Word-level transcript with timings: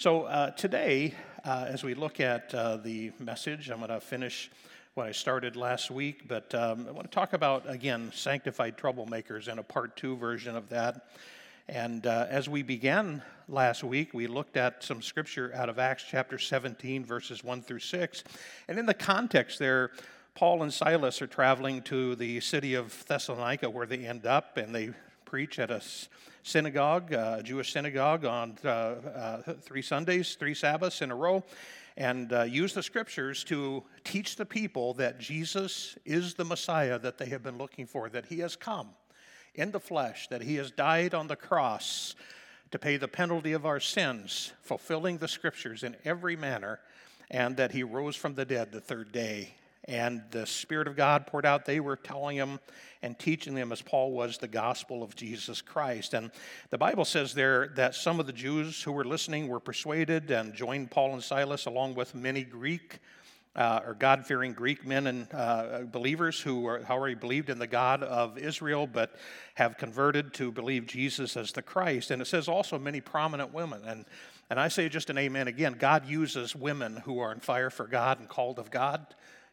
So 0.00 0.26
uh, 0.26 0.52
today, 0.52 1.12
uh, 1.44 1.66
as 1.66 1.82
we 1.82 1.94
look 1.94 2.20
at 2.20 2.54
uh, 2.54 2.76
the 2.76 3.10
message, 3.18 3.68
I'm 3.68 3.78
going 3.78 3.90
to 3.90 3.98
finish 3.98 4.48
what 4.94 5.08
I 5.08 5.10
started 5.10 5.56
last 5.56 5.90
week, 5.90 6.28
but 6.28 6.54
um, 6.54 6.86
I 6.88 6.92
want 6.92 7.10
to 7.10 7.12
talk 7.12 7.32
about, 7.32 7.68
again, 7.68 8.12
sanctified 8.14 8.78
troublemakers 8.78 9.48
and 9.48 9.58
a 9.58 9.64
part 9.64 9.96
two 9.96 10.16
version 10.16 10.54
of 10.54 10.68
that. 10.68 11.08
And 11.68 12.06
uh, 12.06 12.28
as 12.30 12.48
we 12.48 12.62
began 12.62 13.22
last 13.48 13.82
week, 13.82 14.14
we 14.14 14.28
looked 14.28 14.56
at 14.56 14.84
some 14.84 15.02
scripture 15.02 15.50
out 15.52 15.68
of 15.68 15.80
Acts 15.80 16.04
chapter 16.08 16.38
17, 16.38 17.04
verses 17.04 17.42
1 17.42 17.62
through 17.62 17.80
6. 17.80 18.22
And 18.68 18.78
in 18.78 18.86
the 18.86 18.94
context 18.94 19.58
there, 19.58 19.90
Paul 20.36 20.62
and 20.62 20.72
Silas 20.72 21.20
are 21.22 21.26
traveling 21.26 21.82
to 21.82 22.14
the 22.14 22.38
city 22.38 22.74
of 22.74 23.04
Thessalonica 23.08 23.68
where 23.68 23.84
they 23.84 24.06
end 24.06 24.26
up, 24.26 24.58
and 24.58 24.72
they 24.72 24.90
preach 25.28 25.58
at 25.58 25.70
a 25.70 25.82
synagogue, 26.42 27.12
uh, 27.12 27.36
a 27.40 27.42
Jewish 27.42 27.74
synagogue, 27.74 28.24
on 28.24 28.56
uh, 28.64 28.68
uh, 28.68 29.52
three 29.60 29.82
Sundays, 29.82 30.36
three 30.36 30.54
Sabbaths 30.54 31.02
in 31.02 31.10
a 31.10 31.14
row, 31.14 31.44
and 31.98 32.32
use 32.50 32.72
the 32.72 32.82
scriptures 32.82 33.44
to 33.44 33.82
teach 34.04 34.36
the 34.36 34.46
people 34.46 34.94
that 34.94 35.20
Jesus 35.20 35.98
is 36.06 36.32
the 36.32 36.46
Messiah 36.46 36.98
that 37.00 37.18
they 37.18 37.26
have 37.26 37.42
been 37.42 37.58
looking 37.58 37.84
for, 37.84 38.08
that 38.08 38.24
he 38.24 38.38
has 38.38 38.56
come 38.56 38.88
in 39.54 39.70
the 39.70 39.80
flesh, 39.80 40.28
that 40.28 40.40
he 40.40 40.54
has 40.54 40.70
died 40.70 41.12
on 41.12 41.26
the 41.26 41.36
cross 41.36 42.14
to 42.70 42.78
pay 42.78 42.96
the 42.96 43.08
penalty 43.08 43.52
of 43.52 43.66
our 43.66 43.80
sins, 43.80 44.54
fulfilling 44.62 45.18
the 45.18 45.28
scriptures 45.28 45.82
in 45.82 45.94
every 46.06 46.36
manner, 46.36 46.80
and 47.30 47.54
that 47.58 47.72
he 47.72 47.82
rose 47.82 48.16
from 48.16 48.34
the 48.34 48.46
dead 48.46 48.72
the 48.72 48.80
third 48.80 49.12
day 49.12 49.54
and 49.88 50.22
the 50.30 50.46
Spirit 50.46 50.86
of 50.86 50.94
God 50.94 51.26
poured 51.26 51.46
out. 51.46 51.64
They 51.64 51.80
were 51.80 51.96
telling 51.96 52.36
them 52.36 52.60
and 53.02 53.18
teaching 53.18 53.54
them, 53.54 53.72
as 53.72 53.80
Paul 53.80 54.12
was, 54.12 54.38
the 54.38 54.48
gospel 54.48 55.02
of 55.02 55.16
Jesus 55.16 55.62
Christ. 55.62 56.14
And 56.14 56.30
the 56.70 56.78
Bible 56.78 57.04
says 57.04 57.32
there 57.32 57.68
that 57.76 57.94
some 57.94 58.20
of 58.20 58.26
the 58.26 58.32
Jews 58.32 58.82
who 58.82 58.92
were 58.92 59.04
listening 59.04 59.48
were 59.48 59.60
persuaded 59.60 60.30
and 60.30 60.52
joined 60.52 60.90
Paul 60.90 61.14
and 61.14 61.24
Silas, 61.24 61.66
along 61.66 61.94
with 61.94 62.14
many 62.14 62.44
Greek. 62.44 63.00
Uh, 63.56 63.80
or 63.84 63.94
God 63.94 64.24
fearing 64.24 64.52
Greek 64.52 64.86
men 64.86 65.08
and 65.08 65.26
uh, 65.32 65.80
believers 65.90 66.38
who 66.38 66.68
already 66.68 67.16
believed 67.16 67.50
in 67.50 67.58
the 67.58 67.66
God 67.66 68.04
of 68.04 68.38
Israel 68.38 68.86
but 68.86 69.16
have 69.54 69.76
converted 69.76 70.32
to 70.34 70.52
believe 70.52 70.86
Jesus 70.86 71.36
as 71.36 71.50
the 71.50 71.62
Christ. 71.62 72.12
And 72.12 72.22
it 72.22 72.26
says 72.26 72.46
also 72.46 72.78
many 72.78 73.00
prominent 73.00 73.52
women. 73.52 73.82
And, 73.84 74.04
and 74.48 74.60
I 74.60 74.68
say 74.68 74.88
just 74.88 75.10
an 75.10 75.18
amen 75.18 75.48
again 75.48 75.74
God 75.76 76.06
uses 76.06 76.54
women 76.54 76.98
who 76.98 77.18
are 77.18 77.30
on 77.30 77.40
fire 77.40 77.70
for 77.70 77.88
God 77.88 78.20
and 78.20 78.28
called 78.28 78.60
of 78.60 78.70
God 78.70 79.04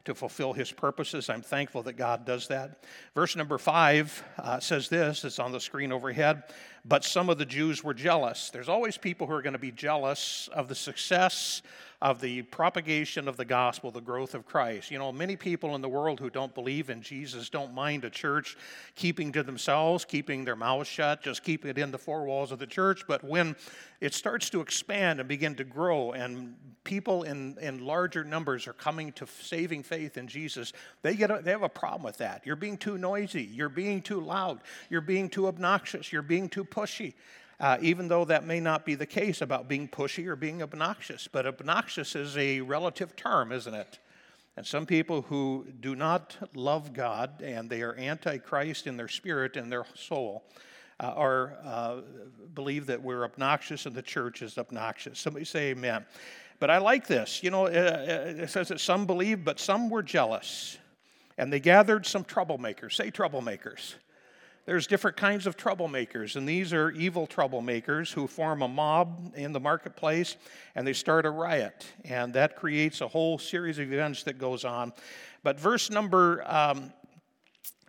to 0.06 0.16
fulfill 0.16 0.53
his 0.53 0.72
purposes. 0.72 1.30
I'm 1.30 1.42
thankful 1.42 1.84
that 1.84 1.94
God 1.94 2.25
does 2.25 2.48
that. 2.48 2.84
Verse 3.14 3.36
number 3.36 3.58
five 3.58 4.23
uh, 4.38 4.59
says 4.59 4.88
this, 4.88 5.23
it's 5.25 5.39
on 5.39 5.52
the 5.52 5.59
screen 5.59 5.92
overhead. 5.92 6.44
But 6.86 7.03
some 7.03 7.30
of 7.30 7.38
the 7.38 7.45
Jews 7.45 7.84
were 7.84 7.95
jealous. 7.95 8.52
There's 8.52 8.70
always 8.70 8.97
people 8.97 9.25
who 9.25 9.34
are 9.34 9.42
going 9.42 9.53
to 9.53 9.59
be 9.59 9.72
jealous 9.72 10.47
of 10.53 10.67
the 10.67 10.75
success 10.75 11.64
of 12.06 12.22
the 12.22 12.44
propagation 12.44 13.28
of 13.28 13.36
the 13.36 13.44
gospel, 13.44 13.89
the 13.89 14.00
growth 14.00 14.36
of 14.36 14.45
Christ. 14.45 14.92
You 14.92 15.00
know, 15.00 15.11
many 15.11 15.36
people 15.36 15.73
in 15.73 15.81
the 15.81 15.89
world 15.89 16.20
who 16.20 16.30
don't 16.30 16.53
believe 16.53 16.92
in 16.92 17.02
Jesus 17.02 17.50
don't 17.50 17.73
mind 17.73 18.06
a 18.06 18.12
church 18.12 18.56
keeping 18.94 19.31
to 19.31 19.42
themselves, 19.42 20.06
keeping 20.06 20.45
their 20.45 20.56
mouths 20.56 20.88
shut, 20.88 21.23
just 21.23 21.42
keeping 21.42 21.72
it 21.72 21.80
in 21.80 21.89
the 21.89 21.97
four 21.97 22.25
walls 22.25 22.52
of 22.52 22.59
the 22.59 22.67
church. 22.67 23.06
But 23.08 23.23
when 23.23 23.56
it 24.02 24.14
starts 24.14 24.52
to 24.52 24.62
expand 24.62 25.20
and 25.20 25.28
begin 25.28 25.56
to 25.56 25.64
grow, 25.64 26.12
and 26.12 26.56
people 26.84 27.23
in, 27.23 27.58
in 27.59 27.84
larger 27.84 28.23
numbers 28.23 28.67
are 28.67 28.73
coming 28.73 29.12
to 29.14 29.25
saving 29.42 29.81
faith 29.81 30.16
in 30.16 30.28
Jesus, 30.28 30.73
they, 31.02 31.16
get 31.16 31.31
a, 31.31 31.42
they 31.42 31.50
have 31.50 31.64
a 31.64 31.69
problem 31.69 32.03
with 32.03 32.19
that. 32.19 32.44
You're 32.45 32.56
being 32.56 32.78
too 32.78 33.00
noisy, 33.00 33.45
you're 33.45 33.67
being 33.67 34.03
too 34.03 34.22
loud, 34.22 34.59
you're 34.92 35.02
being 35.02 35.28
too 35.28 35.47
obnoxious, 35.47 36.14
you're 36.14 36.22
being 36.22 36.50
too 36.50 36.66
pushy 36.66 37.16
uh, 37.59 37.78
even 37.81 38.08
though 38.08 38.25
that 38.25 38.45
may 38.45 38.59
not 38.59 38.86
be 38.86 38.95
the 38.95 39.06
case 39.06 39.42
about 39.42 39.67
being 39.67 39.88
pushy 39.88 40.28
or 40.28 40.36
being 40.36 40.61
obnoxious. 40.61 41.28
But 41.31 41.45
obnoxious 41.45 42.16
is 42.16 42.38
a 42.38 42.62
relative 42.62 43.16
term, 43.16 43.52
isn't 43.52 43.73
it? 43.73 44.00
And 44.58 44.66
some 44.66 44.86
people 44.86 45.22
who 45.23 45.66
do 45.81 45.95
not 45.95 46.38
love 46.53 46.94
God 46.94 47.42
and 47.42 47.70
they 47.70 47.81
are 47.81 47.96
antichrist 47.97 48.88
in 48.88 48.96
their 48.96 49.09
spirit 49.09 49.57
and 49.57 49.72
their 49.72 49.85
soul 49.96 50.44
uh, 51.00 51.07
are 51.07 51.57
uh, 51.63 52.02
believe 52.53 52.85
that 52.85 53.02
we're 53.02 53.25
obnoxious 53.25 53.85
and 53.85 53.94
the 53.94 54.01
church 54.01 54.41
is 54.41 54.57
obnoxious. 54.57 55.19
Somebody 55.19 55.46
say 55.46 55.72
amen. 55.72 56.06
But 56.59 56.69
I 56.69 56.78
like 56.78 57.06
this. 57.06 57.44
You 57.44 57.51
know, 57.51 57.66
uh, 57.66 57.69
uh, 57.69 58.44
it 58.44 58.50
says 58.50 58.69
that 58.69 58.80
some 58.80 59.06
believed, 59.06 59.44
but 59.44 59.59
some 59.59 59.90
were 59.90 60.03
jealous. 60.03 60.78
And 61.38 61.51
they 61.51 61.59
gathered 61.59 62.06
some 62.06 62.24
troublemakers. 62.24 62.94
Say 62.94 63.12
troublemakers. 63.12 63.96
There's 64.66 64.88
different 64.88 65.16
kinds 65.16 65.46
of 65.46 65.56
troublemakers, 65.56 66.36
and 66.36 66.50
these 66.50 66.74
are 66.74 66.90
evil 66.90 67.28
troublemakers 67.28 68.12
who 68.12 68.26
form 68.26 68.64
a 68.64 68.68
mob 68.68 69.34
in 69.36 69.53
the 69.53 69.59
marketplace 69.59 70.38
and 70.74 70.88
they 70.88 70.94
start 70.94 71.28
a 71.28 71.30
riot, 71.30 71.86
and 72.03 72.34
that 72.34 72.56
creates 72.56 73.02
a 73.02 73.08
whole 73.08 73.38
series 73.38 73.78
of 73.78 73.94
events 73.94 74.24
that 74.24 74.40
goes 74.40 74.66
on. 74.66 74.92
But 75.44 75.59
verse 75.59 75.92
number 75.92 76.44
um, 76.48 76.92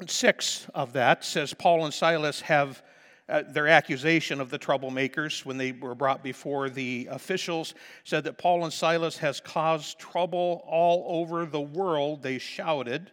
six 0.07 0.67
of 0.75 0.93
that 0.93 1.25
says 1.25 1.55
Paul 1.55 1.85
and 1.85 1.95
Silas 1.95 2.41
have. 2.43 2.83
Uh, 3.29 3.43
their 3.49 3.67
accusation 3.67 4.41
of 4.41 4.51
the 4.51 4.59
troublemakers 4.61 5.45
when 5.45 5.59
they 5.59 5.73
were 5.73 5.97
brought 5.97 6.23
before 6.23 6.71
the 6.71 7.09
officials 7.11 7.75
said 8.05 8.23
that 8.23 8.39
Paul 8.39 8.63
and 8.63 8.73
Silas 8.73 9.19
has 9.19 9.41
caused 9.41 9.99
trouble 9.99 10.63
all 10.65 11.05
over 11.09 11.45
the 11.45 11.61
world 11.61 12.23
they 12.23 12.39
shouted 12.39 13.11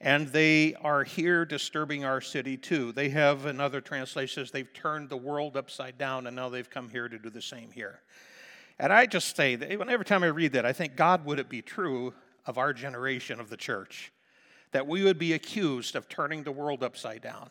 and 0.00 0.28
they 0.28 0.74
are 0.82 1.04
here 1.04 1.44
disturbing 1.44 2.04
our 2.04 2.20
city 2.20 2.56
too. 2.56 2.92
They 2.92 3.08
have, 3.10 3.46
another 3.46 3.80
translation 3.80 4.44
says, 4.44 4.50
they've 4.50 4.72
turned 4.72 5.08
the 5.08 5.16
world 5.16 5.56
upside 5.56 5.98
down, 5.98 6.26
and 6.26 6.36
now 6.36 6.48
they've 6.48 6.68
come 6.68 6.88
here 6.88 7.08
to 7.08 7.18
do 7.18 7.30
the 7.30 7.42
same 7.42 7.70
here. 7.70 8.00
And 8.78 8.92
I 8.92 9.06
just 9.06 9.36
say 9.36 9.56
that 9.56 9.70
every 9.70 10.04
time 10.04 10.24
I 10.24 10.28
read 10.28 10.52
that, 10.52 10.66
I 10.66 10.72
think, 10.72 10.96
God, 10.96 11.24
would 11.24 11.38
it 11.38 11.48
be 11.48 11.62
true 11.62 12.12
of 12.46 12.58
our 12.58 12.72
generation 12.72 13.40
of 13.40 13.48
the 13.48 13.56
church 13.56 14.12
that 14.72 14.86
we 14.86 15.04
would 15.04 15.18
be 15.18 15.32
accused 15.32 15.94
of 15.94 16.08
turning 16.08 16.42
the 16.42 16.52
world 16.52 16.82
upside 16.82 17.22
down? 17.22 17.50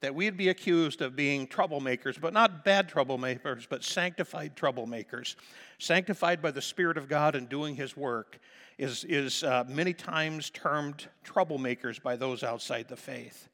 That 0.00 0.14
we'd 0.14 0.36
be 0.36 0.50
accused 0.50 1.00
of 1.00 1.16
being 1.16 1.46
troublemakers, 1.46 2.20
but 2.20 2.34
not 2.34 2.62
bad 2.62 2.90
troublemakers, 2.90 3.66
but 3.66 3.82
sanctified 3.82 4.54
troublemakers, 4.54 5.36
sanctified 5.78 6.42
by 6.42 6.50
the 6.50 6.60
Spirit 6.60 6.98
of 6.98 7.08
God 7.08 7.34
and 7.34 7.48
doing 7.48 7.74
His 7.74 7.96
work 7.96 8.38
is, 8.78 9.04
is 9.04 9.42
uh, 9.42 9.64
many 9.68 9.92
times 9.92 10.50
termed 10.50 11.06
troublemakers 11.24 12.02
by 12.02 12.16
those 12.16 12.42
outside 12.42 12.88
the 12.88 12.96
faith. 12.96 13.48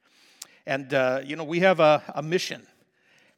And, 0.67 0.93
uh, 0.95 1.21
you 1.25 1.37
know, 1.37 1.45
we 1.45 1.61
have 1.61 1.81
a, 1.81 2.03
a, 2.15 2.23
mission. 2.23 2.67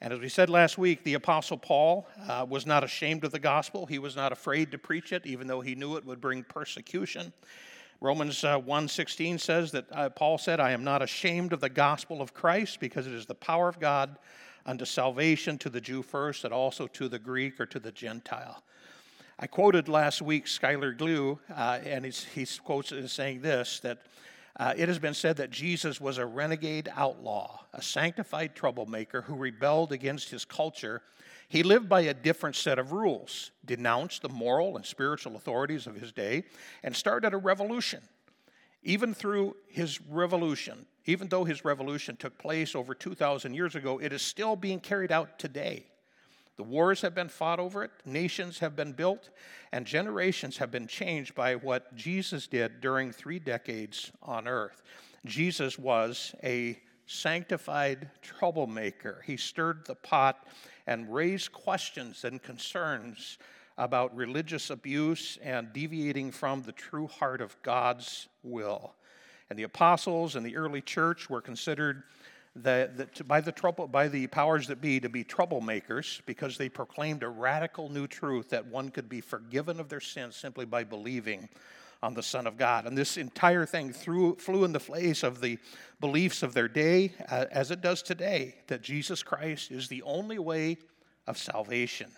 And 0.01 0.13
as 0.13 0.21
we 0.21 0.29
said 0.29 0.51
last 0.51 0.79
week, 0.79 1.05
the 1.05 1.15
Apostle 1.15 1.57
Paul 1.57 2.07
uh, 2.29 2.45
was 2.49 2.67
not 2.67 2.85
ashamed 2.85 3.25
of 3.25 3.33
the 3.33 3.39
gospel. 3.39 3.87
He 3.87 3.99
was 3.99 4.17
not 4.17 4.33
afraid 4.33 4.71
to 4.73 4.79
preach 4.79 5.13
it, 5.13 5.25
even 5.27 5.47
though 5.47 5.61
he 5.61 5.75
knew 5.75 5.97
it 5.97 6.05
would 6.05 6.21
bring 6.21 6.43
persecution. 6.43 7.33
Romans 8.01 8.43
uh, 8.43 8.59
1.16 8.59 9.39
says 9.39 9.71
that 9.71 9.87
uh, 9.93 10.11
Paul 10.11 10.37
said, 10.37 10.59
I 10.59 10.73
am 10.73 10.83
not 10.83 11.03
ashamed 11.03 11.53
of 11.53 11.61
the 11.61 11.69
gospel 11.69 12.21
of 12.21 12.35
Christ 12.35 12.81
because 12.81 13.07
it 13.07 13.13
is 13.13 13.27
the 13.27 13.35
power 13.35 13.69
of 13.69 13.79
God 13.79 14.19
unto 14.67 14.85
salvation 14.85 15.57
to 15.59 15.71
the 15.71 15.81
Jew 15.81 16.03
first 16.03 16.45
and 16.45 16.53
also 16.53 16.89
to 16.89 17.09
the 17.09 17.19
Greek 17.19 17.61
or 17.61 17.67
to 17.67 17.79
the 17.79 17.93
Gentile. 17.93 18.63
I 19.43 19.49
quoted 19.49 19.89
last 19.89 20.23
week 20.23 20.47
Schuyler 20.47 20.93
Glue, 20.93 21.37
uh, 21.53 21.81
and 21.85 22.07
he 22.07 22.47
quotes 22.63 22.93
it 22.93 23.03
as 23.03 23.11
saying 23.11 23.41
this 23.41 23.81
that 23.81 23.99
uh, 24.57 24.73
it 24.77 24.87
has 24.87 25.01
been 25.01 25.15
said 25.15 25.39
that 25.39 25.51
Jesus 25.51 26.01
was 26.01 26.19
a 26.19 26.25
renegade 26.25 26.89
outlaw, 26.95 27.65
a 27.75 27.83
sanctified 27.83 28.55
troublemaker 28.55 29.23
who 29.23 29.35
rebelled 29.35 29.91
against 29.91 30.31
his 30.31 30.45
culture. 30.45 31.03
He 31.49 31.65
lived 31.65 31.89
by 31.89 32.03
a 32.03 32.15
different 32.15 32.55
set 32.55 32.79
of 32.79 32.93
rules, 32.93 33.51
denounced 33.65 34.23
the 34.23 34.29
moral 34.29 34.77
and 34.77 34.87
spiritual 34.87 35.35
authorities 35.35 35.89
of 35.89 35.97
his 35.97 36.13
day, 36.13 36.45
and 36.85 36.95
started 36.95 37.35
a 37.35 37.37
revolution. 37.37 38.01
Even 38.85 39.13
through 39.13 39.57
his 39.67 40.01
revolution, 40.03 40.87
even 41.07 41.27
though 41.27 41.43
his 41.43 41.65
revolution 41.65 42.15
took 42.15 42.39
place 42.39 42.77
over 42.77 42.95
2,000 42.95 43.55
years 43.55 43.75
ago, 43.75 43.99
it 43.99 44.13
is 44.13 44.23
still 44.23 44.55
being 44.55 44.79
carried 44.79 45.11
out 45.11 45.41
today. 45.41 45.87
The 46.57 46.63
wars 46.63 47.01
have 47.01 47.15
been 47.15 47.29
fought 47.29 47.59
over 47.59 47.83
it, 47.83 47.91
nations 48.05 48.59
have 48.59 48.77
been 48.77 48.93
built, 48.93 49.31
and 49.73 49.87
generations 49.87 50.59
have 50.59 50.71
been 50.71 50.87
changed 50.87 51.35
by 51.35 51.55
what 51.55 51.95
Jesus 51.95 52.47
did 52.47 52.81
during 52.81 53.11
three 53.11 53.39
decades 53.39 54.13
on 54.23 54.47
earth. 54.47 54.83
Jesus 55.25 55.79
was 55.79 56.35
a 56.43 56.79
sanctified 57.07 58.11
troublemaker. 58.21 59.23
He 59.25 59.37
stirred 59.37 59.87
the 59.87 59.95
pot 59.95 60.47
and 60.87 61.13
raised 61.13 61.53
questions 61.53 62.25
and 62.25 62.43
concerns 62.43 63.39
about 63.79 64.15
religious 64.15 64.71
abuse 64.71 65.39
and 65.43 65.73
deviating 65.73 66.31
from 66.31 66.63
the 66.63 66.73
true 66.73 67.07
heart 67.07 67.41
of 67.41 67.61
God's 67.63 68.29
will. 68.43 68.95
And 69.49 69.59
the 69.59 69.65
apostles 69.65 70.37
and 70.37 70.45
the 70.45 70.57
early 70.57 70.81
church 70.81 71.29
were 71.31 71.41
considered 71.41 72.03
the, 72.55 73.09
by, 73.27 73.41
the 73.41 73.53
trouble, 73.53 73.89
by 73.89 74.09
the 74.09 74.27
powers 74.27 74.67
that 74.67 74.81
be 74.81 75.01
to 75.01 75.09
be 75.09 75.25
troublemakers 75.25 76.21
because 76.27 76.59
they 76.59 76.69
proclaimed 76.69 77.23
a 77.23 77.29
radical 77.29 77.89
new 77.89 78.07
truth 78.07 78.51
that 78.51 78.67
one 78.67 78.91
could 78.91 79.09
be 79.09 79.21
forgiven 79.21 79.81
of 79.81 79.89
their 79.89 80.01
sins 80.01 80.37
simply 80.37 80.67
by 80.67 80.85
believing 80.85 81.49
on 82.03 82.15
the 82.15 82.23
Son 82.23 82.47
of 82.47 82.57
God. 82.57 82.87
And 82.87 82.99
this 82.99 83.17
entire 83.17 83.65
thing 83.65 83.93
threw, 83.93 84.35
flew 84.37 84.65
in 84.65 84.73
the 84.73 84.81
face 84.81 85.23
of 85.23 85.41
the 85.41 85.59
beliefs 86.01 86.43
of 86.43 86.53
their 86.53 86.69
day, 86.69 87.13
uh, 87.29 87.47
as 87.51 87.71
it 87.71 87.81
does 87.81 88.03
today, 88.03 88.57
that 88.67 88.83
Jesus 88.83 89.23
Christ 89.23 89.71
is 89.71 89.89
the 89.89 90.03
only 90.03 90.39
way 90.39 90.79
of 91.27 91.39
salvation, 91.39 92.11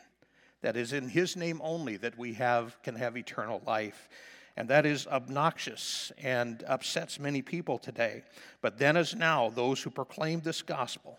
that 0.63 0.77
is 0.77 0.95
in 0.95 1.11
his 1.11 1.37
name 1.37 1.61
only 1.63 1.99
that 1.99 2.17
we 2.17 2.33
have 2.35 2.81
can 2.83 2.95
have 2.97 3.17
eternal 3.17 3.63
life. 3.67 4.09
And 4.57 4.69
that 4.69 4.87
is 4.87 5.07
obnoxious 5.09 6.13
and 6.19 6.63
upsets 6.69 7.19
many 7.19 7.43
people 7.43 7.79
today. 7.79 8.23
But 8.61 8.79
then 8.79 8.97
as 8.97 9.15
now, 9.15 9.51
those 9.51 9.83
who 9.83 9.91
proclaim 9.91 10.41
this 10.41 10.63
gospel 10.63 11.19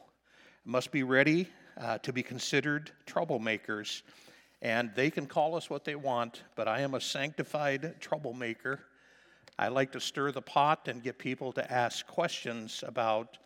must 0.64 0.92
be 0.92 1.04
ready 1.04 1.50
uh, 1.78 1.98
to 2.00 2.14
be 2.14 2.24
considered 2.24 2.92
troublemakers. 3.06 4.04
And 4.62 4.92
they 4.96 5.12
can 5.12 5.28
call 5.28 5.56
us 5.56 5.70
what 5.70 5.84
they 5.84 5.96
want, 5.96 6.44
but 6.56 6.68
I 6.68 6.80
am 6.80 6.94
a 6.94 7.02
sanctified 7.02 7.96
troublemaker. 8.00 8.80
I 9.60 9.68
like 9.68 9.92
to 9.92 10.00
stir 10.00 10.32
the 10.32 10.42
pot 10.42 10.88
and 10.88 11.04
get 11.04 11.18
people 11.18 11.52
to 11.54 11.72
ask 11.72 12.08
questions 12.08 12.84
about 12.88 13.38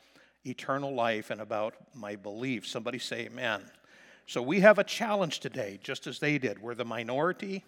eternal 0.45 0.94
life 0.94 1.31
and 1.31 1.42
about 1.42 1.75
my 1.94 2.15
beliefs. 2.15 2.69
Somebody 2.69 3.00
say 3.00 3.25
amen. 3.25 3.63
So 4.27 4.42
we 4.42 4.59
have 4.59 4.77
a 4.77 4.83
challenge 4.83 5.39
today, 5.39 5.80
just 5.83 6.06
as 6.06 6.19
they 6.19 6.38
did. 6.38 6.62
We're 6.62 6.75
the 6.75 6.85
minority. 6.85 7.65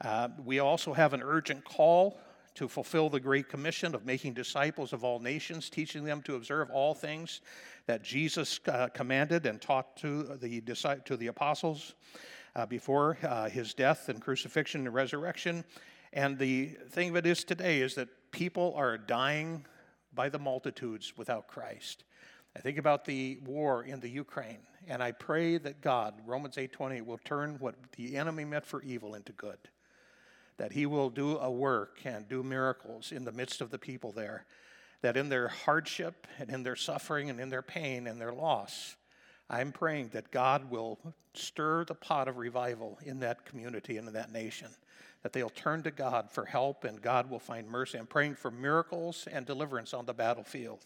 Uh, 0.00 0.28
we 0.44 0.58
also 0.58 0.92
have 0.92 1.12
an 1.12 1.22
urgent 1.22 1.64
call 1.64 2.20
to 2.54 2.68
fulfill 2.68 3.08
the 3.08 3.20
Great 3.20 3.48
Commission 3.48 3.94
of 3.94 4.04
making 4.04 4.34
disciples 4.34 4.92
of 4.92 5.04
all 5.04 5.20
nations, 5.20 5.70
teaching 5.70 6.04
them 6.04 6.22
to 6.22 6.34
observe 6.34 6.70
all 6.70 6.94
things 6.94 7.40
that 7.86 8.02
Jesus 8.02 8.60
uh, 8.66 8.88
commanded 8.88 9.46
and 9.46 9.60
taught 9.60 9.96
to 9.98 10.24
the, 10.40 10.60
to 11.04 11.16
the 11.16 11.28
apostles 11.28 11.94
uh, 12.56 12.66
before 12.66 13.16
uh, 13.22 13.48
his 13.48 13.74
death 13.74 14.08
and 14.08 14.20
crucifixion 14.20 14.86
and 14.86 14.94
resurrection. 14.94 15.64
And 16.12 16.38
the 16.38 16.76
thing 16.90 17.10
of 17.10 17.16
it 17.16 17.26
is 17.26 17.44
today 17.44 17.80
is 17.80 17.94
that 17.94 18.08
people 18.32 18.74
are 18.76 18.98
dying 18.98 19.64
by 20.14 20.28
the 20.28 20.38
multitudes 20.38 21.12
without 21.16 21.46
Christ. 21.46 22.04
I 22.56 22.60
think 22.60 22.78
about 22.78 23.04
the 23.04 23.38
war 23.44 23.84
in 23.84 24.00
the 24.00 24.08
Ukraine, 24.08 24.58
and 24.88 25.00
I 25.02 25.12
pray 25.12 25.58
that 25.58 25.80
God, 25.80 26.14
Romans 26.26 26.56
8:20, 26.56 27.02
will 27.02 27.20
turn 27.24 27.56
what 27.60 27.76
the 27.92 28.16
enemy 28.16 28.44
meant 28.44 28.66
for 28.66 28.82
evil 28.82 29.14
into 29.14 29.32
good. 29.32 29.58
That 30.58 30.72
he 30.72 30.86
will 30.86 31.10
do 31.10 31.38
a 31.38 31.50
work 31.50 32.00
and 32.04 32.28
do 32.28 32.42
miracles 32.42 33.10
in 33.10 33.24
the 33.24 33.32
midst 33.32 33.60
of 33.60 33.70
the 33.70 33.78
people 33.78 34.12
there 34.12 34.44
that 35.00 35.16
in 35.16 35.28
their 35.28 35.48
hardship 35.48 36.26
and 36.38 36.50
in 36.50 36.62
their 36.62 36.76
suffering 36.76 37.30
and 37.30 37.40
in 37.40 37.50
their 37.50 37.62
pain 37.62 38.06
and 38.06 38.20
their 38.20 38.32
loss, 38.32 38.96
I'm 39.48 39.72
praying 39.72 40.08
that 40.08 40.30
God 40.30 40.70
will 40.70 40.98
stir 41.34 41.84
the 41.84 41.94
pot 41.94 42.28
of 42.28 42.36
revival 42.36 42.98
in 43.04 43.20
that 43.20 43.46
community 43.46 43.96
and 43.96 44.08
in 44.08 44.14
that 44.14 44.32
nation, 44.32 44.68
that 45.22 45.32
they'll 45.32 45.50
turn 45.50 45.82
to 45.84 45.90
God 45.90 46.30
for 46.30 46.44
help 46.44 46.84
and 46.84 47.00
God 47.00 47.30
will 47.30 47.38
find 47.38 47.68
mercy. 47.68 47.98
I'm 47.98 48.06
praying 48.06 48.34
for 48.34 48.50
miracles 48.50 49.26
and 49.30 49.46
deliverance 49.46 49.94
on 49.94 50.04
the 50.04 50.12
battlefield. 50.12 50.80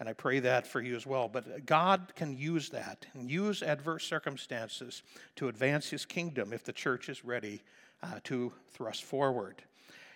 And 0.00 0.08
I 0.08 0.12
pray 0.12 0.38
that 0.40 0.66
for 0.66 0.80
you 0.80 0.94
as 0.94 1.06
well. 1.06 1.28
But 1.28 1.66
God 1.66 2.12
can 2.14 2.36
use 2.36 2.68
that 2.70 3.06
and 3.14 3.30
use 3.30 3.62
adverse 3.62 4.04
circumstances 4.04 5.02
to 5.36 5.48
advance 5.48 5.88
his 5.88 6.04
kingdom 6.04 6.52
if 6.52 6.62
the 6.62 6.72
church 6.72 7.08
is 7.08 7.24
ready 7.24 7.62
uh, 8.02 8.20
to 8.24 8.52
thrust 8.70 9.04
forward. 9.04 9.62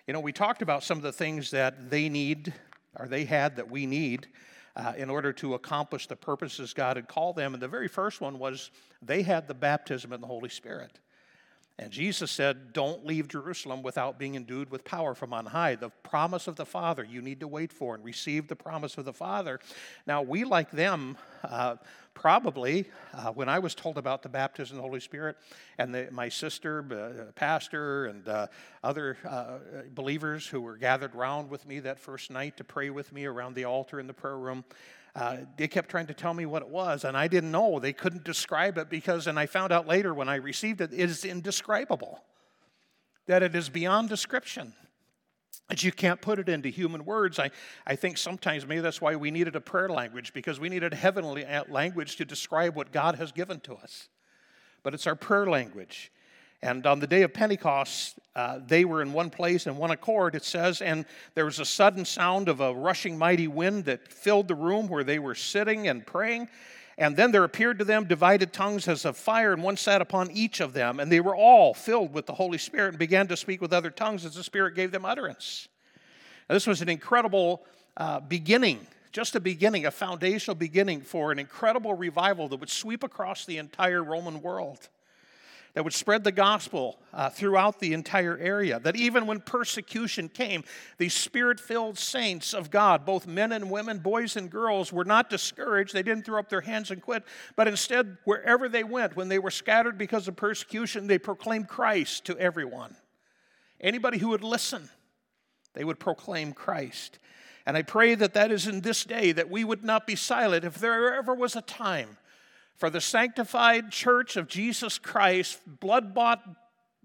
You 0.07 0.13
know, 0.13 0.19
we 0.19 0.33
talked 0.33 0.61
about 0.61 0.83
some 0.83 0.97
of 0.97 1.03
the 1.03 1.11
things 1.11 1.51
that 1.51 1.89
they 1.89 2.09
need 2.09 2.53
or 2.97 3.07
they 3.07 3.25
had 3.25 3.55
that 3.55 3.69
we 3.69 3.85
need 3.85 4.27
uh, 4.75 4.93
in 4.97 5.09
order 5.09 5.31
to 5.33 5.53
accomplish 5.53 6.07
the 6.07 6.15
purposes 6.15 6.73
God 6.73 6.97
had 6.97 7.07
called 7.07 7.35
them. 7.35 7.53
And 7.53 7.61
the 7.61 7.67
very 7.67 7.87
first 7.87 8.21
one 8.21 8.39
was 8.39 8.71
they 9.01 9.21
had 9.21 9.47
the 9.47 9.53
baptism 9.53 10.13
in 10.13 10.21
the 10.21 10.27
Holy 10.27 10.49
Spirit. 10.49 10.99
And 11.79 11.91
Jesus 11.91 12.29
said, 12.29 12.71
Don't 12.71 13.05
leave 13.05 13.27
Jerusalem 13.27 13.81
without 13.81 14.19
being 14.19 14.35
endued 14.35 14.69
with 14.69 14.85
power 14.85 15.15
from 15.15 15.33
on 15.33 15.47
high. 15.47 15.73
The 15.75 15.89
promise 15.89 16.47
of 16.47 16.55
the 16.55 16.65
Father 16.65 17.03
you 17.03 17.21
need 17.21 17.39
to 17.39 17.47
wait 17.47 17.73
for 17.73 17.95
and 17.95 18.05
receive 18.05 18.47
the 18.47 18.55
promise 18.55 18.97
of 18.97 19.05
the 19.05 19.13
Father. 19.13 19.59
Now, 20.05 20.21
we, 20.21 20.43
like 20.43 20.69
them, 20.69 21.17
uh, 21.43 21.77
probably, 22.13 22.85
uh, 23.11 23.31
when 23.31 23.49
I 23.49 23.57
was 23.57 23.73
told 23.73 23.97
about 23.97 24.21
the 24.21 24.29
baptism 24.29 24.77
of 24.77 24.83
the 24.83 24.87
Holy 24.87 24.99
Spirit, 24.99 25.35
and 25.79 25.95
the, 25.95 26.09
my 26.11 26.29
sister, 26.29 26.85
uh, 26.91 27.31
pastor, 27.31 28.05
and 28.05 28.27
uh, 28.27 28.47
other 28.83 29.17
uh, 29.27 29.57
believers 29.95 30.45
who 30.45 30.61
were 30.61 30.77
gathered 30.77 31.15
around 31.15 31.49
with 31.49 31.65
me 31.65 31.79
that 31.79 31.99
first 31.99 32.29
night 32.29 32.55
to 32.57 32.63
pray 32.63 32.91
with 32.91 33.11
me 33.11 33.25
around 33.25 33.55
the 33.55 33.65
altar 33.65 33.99
in 33.99 34.05
the 34.05 34.13
prayer 34.13 34.37
room, 34.37 34.63
uh, 35.15 35.37
they 35.57 35.67
kept 35.67 35.89
trying 35.89 36.07
to 36.07 36.13
tell 36.13 36.33
me 36.33 36.45
what 36.45 36.61
it 36.61 36.69
was, 36.69 37.03
and 37.03 37.15
I 37.15 37.27
didn't 37.27 37.51
know. 37.51 37.79
They 37.79 37.93
couldn't 37.93 38.23
describe 38.23 38.77
it 38.77 38.89
because, 38.89 39.27
and 39.27 39.37
I 39.37 39.45
found 39.45 39.71
out 39.71 39.87
later 39.87 40.13
when 40.13 40.27
I 40.27 40.35
received 40.35 40.81
it, 40.81 40.91
it 40.91 41.09
is 41.09 41.23
indescribable, 41.23 42.23
that 43.27 43.43
it 43.43 43.55
is 43.55 43.69
beyond 43.69 44.09
description. 44.09 44.73
That 45.69 45.83
you 45.83 45.91
can't 45.91 46.19
put 46.19 46.39
it 46.39 46.49
into 46.49 46.69
human 46.69 47.05
words. 47.05 47.39
I, 47.39 47.51
I 47.87 47.95
think 47.95 48.17
sometimes 48.17 48.67
maybe 48.67 48.81
that's 48.81 48.99
why 48.99 49.15
we 49.15 49.31
needed 49.31 49.55
a 49.55 49.61
prayer 49.61 49.87
language, 49.87 50.33
because 50.33 50.59
we 50.59 50.67
needed 50.67 50.93
a 50.93 50.95
heavenly 50.95 51.45
language 51.69 52.17
to 52.17 52.25
describe 52.25 52.75
what 52.75 52.91
God 52.91 53.15
has 53.15 53.31
given 53.31 53.59
to 53.61 53.75
us. 53.75 54.09
But 54.81 54.93
it's 54.93 55.07
our 55.07 55.15
prayer 55.15 55.47
language. 55.47 56.11
And 56.63 56.87
on 56.87 57.01
the 57.01 57.07
day 57.07 57.23
of 57.23 57.33
Pentecost, 57.33 58.17
uh, 58.37 58.59
they 58.65 58.85
were 58.85 59.01
in 59.01 59.11
one 59.11 59.29
place 59.29 59.67
in 59.67 59.75
one 59.75 59.91
accord, 59.91 60.33
it 60.33 60.45
says, 60.45 60.81
and 60.81 61.05
there 61.35 61.43
was 61.43 61.59
a 61.59 61.65
sudden 61.65 62.05
sound 62.05 62.47
of 62.47 62.61
a 62.61 62.73
rushing 62.73 63.17
mighty 63.17 63.49
wind 63.49 63.83
that 63.83 64.07
filled 64.07 64.47
the 64.47 64.55
room 64.55 64.87
where 64.87 65.03
they 65.03 65.19
were 65.19 65.35
sitting 65.35 65.89
and 65.89 66.07
praying. 66.07 66.47
And 66.97 67.17
then 67.17 67.33
there 67.33 67.43
appeared 67.43 67.79
to 67.79 67.85
them 67.85 68.05
divided 68.05 68.53
tongues 68.53 68.87
as 68.87 69.03
of 69.03 69.17
fire, 69.17 69.51
and 69.51 69.61
one 69.61 69.75
sat 69.75 70.01
upon 70.01 70.31
each 70.31 70.61
of 70.61 70.71
them. 70.71 71.01
And 71.01 71.11
they 71.11 71.19
were 71.19 71.35
all 71.35 71.73
filled 71.73 72.13
with 72.13 72.27
the 72.27 72.33
Holy 72.33 72.57
Spirit 72.57 72.89
and 72.89 72.97
began 72.97 73.27
to 73.27 73.35
speak 73.35 73.59
with 73.59 73.73
other 73.73 73.89
tongues 73.89 74.23
as 74.23 74.35
the 74.35 74.43
Spirit 74.43 74.73
gave 74.73 74.91
them 74.91 75.03
utterance. 75.03 75.67
Now, 76.47 76.53
this 76.53 76.65
was 76.65 76.81
an 76.81 76.87
incredible 76.87 77.65
uh, 77.97 78.21
beginning, 78.21 78.87
just 79.11 79.35
a 79.35 79.41
beginning, 79.41 79.85
a 79.85 79.91
foundational 79.91 80.55
beginning 80.55 81.01
for 81.01 81.33
an 81.33 81.39
incredible 81.39 81.93
revival 81.93 82.47
that 82.47 82.61
would 82.61 82.69
sweep 82.69 83.03
across 83.03 83.45
the 83.45 83.57
entire 83.57 84.01
Roman 84.01 84.41
world 84.41 84.87
that 85.73 85.83
would 85.83 85.93
spread 85.93 86.23
the 86.23 86.31
gospel 86.31 86.99
uh, 87.13 87.29
throughout 87.29 87.79
the 87.79 87.93
entire 87.93 88.37
area. 88.37 88.79
That 88.79 88.95
even 88.95 89.25
when 89.25 89.39
persecution 89.39 90.29
came, 90.29 90.63
these 90.99 91.15
spirit 91.15 91.59
filled 91.59 91.97
saints 91.97 92.53
of 92.53 92.69
God, 92.69 93.05
both 93.05 93.25
men 93.25 93.51
and 93.51 93.71
women, 93.71 93.97
boys 93.97 94.35
and 94.37 94.51
girls, 94.51 94.93
were 94.93 95.05
not 95.05 95.31
discouraged. 95.31 95.93
They 95.93 96.03
didn't 96.03 96.25
throw 96.25 96.39
up 96.39 96.49
their 96.49 96.61
hands 96.61 96.91
and 96.91 97.01
quit, 97.01 97.23
but 97.55 97.67
instead, 97.67 98.17
wherever 98.23 98.69
they 98.69 98.83
went, 98.83 99.15
when 99.15 99.29
they 99.29 99.39
were 99.39 99.51
scattered 99.51 99.97
because 99.97 100.27
of 100.27 100.35
persecution, 100.35 101.07
they 101.07 101.17
proclaimed 101.17 101.67
Christ 101.67 102.25
to 102.25 102.37
everyone. 102.37 102.95
Anybody 103.81 104.19
who 104.19 104.29
would 104.29 104.43
listen, 104.43 104.89
they 105.73 105.83
would 105.83 105.99
proclaim 105.99 106.53
Christ. 106.53 107.17
And 107.65 107.75
I 107.75 107.81
pray 107.81 108.13
that 108.15 108.33
that 108.33 108.51
is 108.51 108.67
in 108.67 108.81
this 108.81 109.05
day, 109.05 109.31
that 109.31 109.49
we 109.49 109.63
would 109.63 109.83
not 109.83 110.05
be 110.05 110.15
silent. 110.15 110.65
If 110.65 110.75
there 110.75 111.15
ever 111.15 111.33
was 111.33 111.55
a 111.55 111.61
time 111.61 112.17
for 112.77 112.89
the 112.89 113.01
sanctified 113.01 113.91
church 113.91 114.35
of 114.35 114.47
Jesus 114.47 114.97
Christ, 114.97 115.59
blood 115.79 116.13
bought 116.13 116.41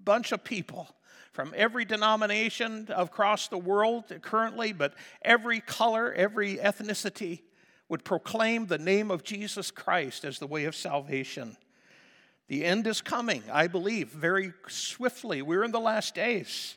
bunch 0.02 0.32
of 0.32 0.44
people 0.44 0.88
from 1.32 1.52
every 1.56 1.84
denomination 1.84 2.88
across 2.94 3.48
the 3.48 3.58
world 3.58 4.04
currently, 4.22 4.72
but 4.72 4.94
every 5.22 5.60
color, 5.60 6.12
every 6.12 6.56
ethnicity 6.56 7.42
would 7.88 8.04
proclaim 8.04 8.66
the 8.66 8.78
name 8.78 9.10
of 9.10 9.22
Jesus 9.22 9.70
Christ 9.70 10.24
as 10.24 10.38
the 10.38 10.46
way 10.46 10.64
of 10.64 10.74
salvation. 10.74 11.56
The 12.48 12.64
end 12.64 12.86
is 12.86 13.00
coming, 13.00 13.42
I 13.52 13.66
believe, 13.66 14.08
very 14.08 14.52
swiftly. 14.68 15.42
We're 15.42 15.64
in 15.64 15.70
the 15.70 15.80
last 15.80 16.14
days, 16.14 16.76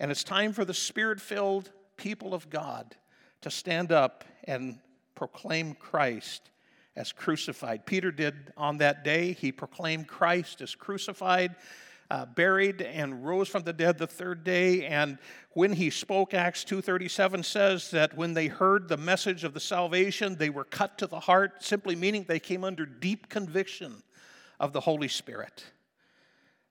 and 0.00 0.10
it's 0.10 0.24
time 0.24 0.52
for 0.52 0.64
the 0.64 0.74
spirit 0.74 1.20
filled 1.20 1.70
people 1.96 2.34
of 2.34 2.48
God 2.48 2.96
to 3.42 3.50
stand 3.50 3.92
up 3.92 4.24
and 4.44 4.78
proclaim 5.14 5.74
Christ 5.74 6.50
as 6.96 7.12
crucified. 7.12 7.86
Peter 7.86 8.10
did 8.10 8.52
on 8.56 8.78
that 8.78 9.04
day. 9.04 9.32
He 9.32 9.52
proclaimed 9.52 10.08
Christ 10.08 10.60
as 10.60 10.74
crucified, 10.74 11.56
uh, 12.10 12.26
buried, 12.26 12.82
and 12.82 13.24
rose 13.24 13.48
from 13.48 13.62
the 13.62 13.72
dead 13.72 13.98
the 13.98 14.06
third 14.06 14.44
day. 14.44 14.84
And 14.84 15.18
when 15.52 15.72
he 15.72 15.88
spoke, 15.88 16.34
Acts 16.34 16.64
2.37 16.64 17.44
says 17.44 17.90
that 17.92 18.16
when 18.16 18.34
they 18.34 18.48
heard 18.48 18.88
the 18.88 18.98
message 18.98 19.44
of 19.44 19.54
the 19.54 19.60
salvation, 19.60 20.36
they 20.36 20.50
were 20.50 20.64
cut 20.64 20.98
to 20.98 21.06
the 21.06 21.20
heart, 21.20 21.62
simply 21.64 21.96
meaning 21.96 22.24
they 22.28 22.40
came 22.40 22.64
under 22.64 22.84
deep 22.84 23.28
conviction 23.28 24.02
of 24.60 24.72
the 24.72 24.80
Holy 24.80 25.08
Spirit. 25.08 25.64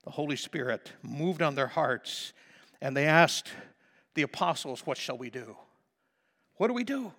The 0.04 0.10
Holy 0.10 0.36
Spirit 0.36 0.92
moved 1.02 1.42
on 1.42 1.54
their 1.54 1.68
hearts, 1.68 2.32
and 2.80 2.96
they 2.96 3.06
asked 3.06 3.50
the 4.14 4.22
apostles, 4.22 4.86
What 4.86 4.98
shall 4.98 5.18
we 5.18 5.30
do? 5.30 5.56
What 6.56 6.68
do 6.68 6.74
we 6.74 6.84
do? 6.84 7.12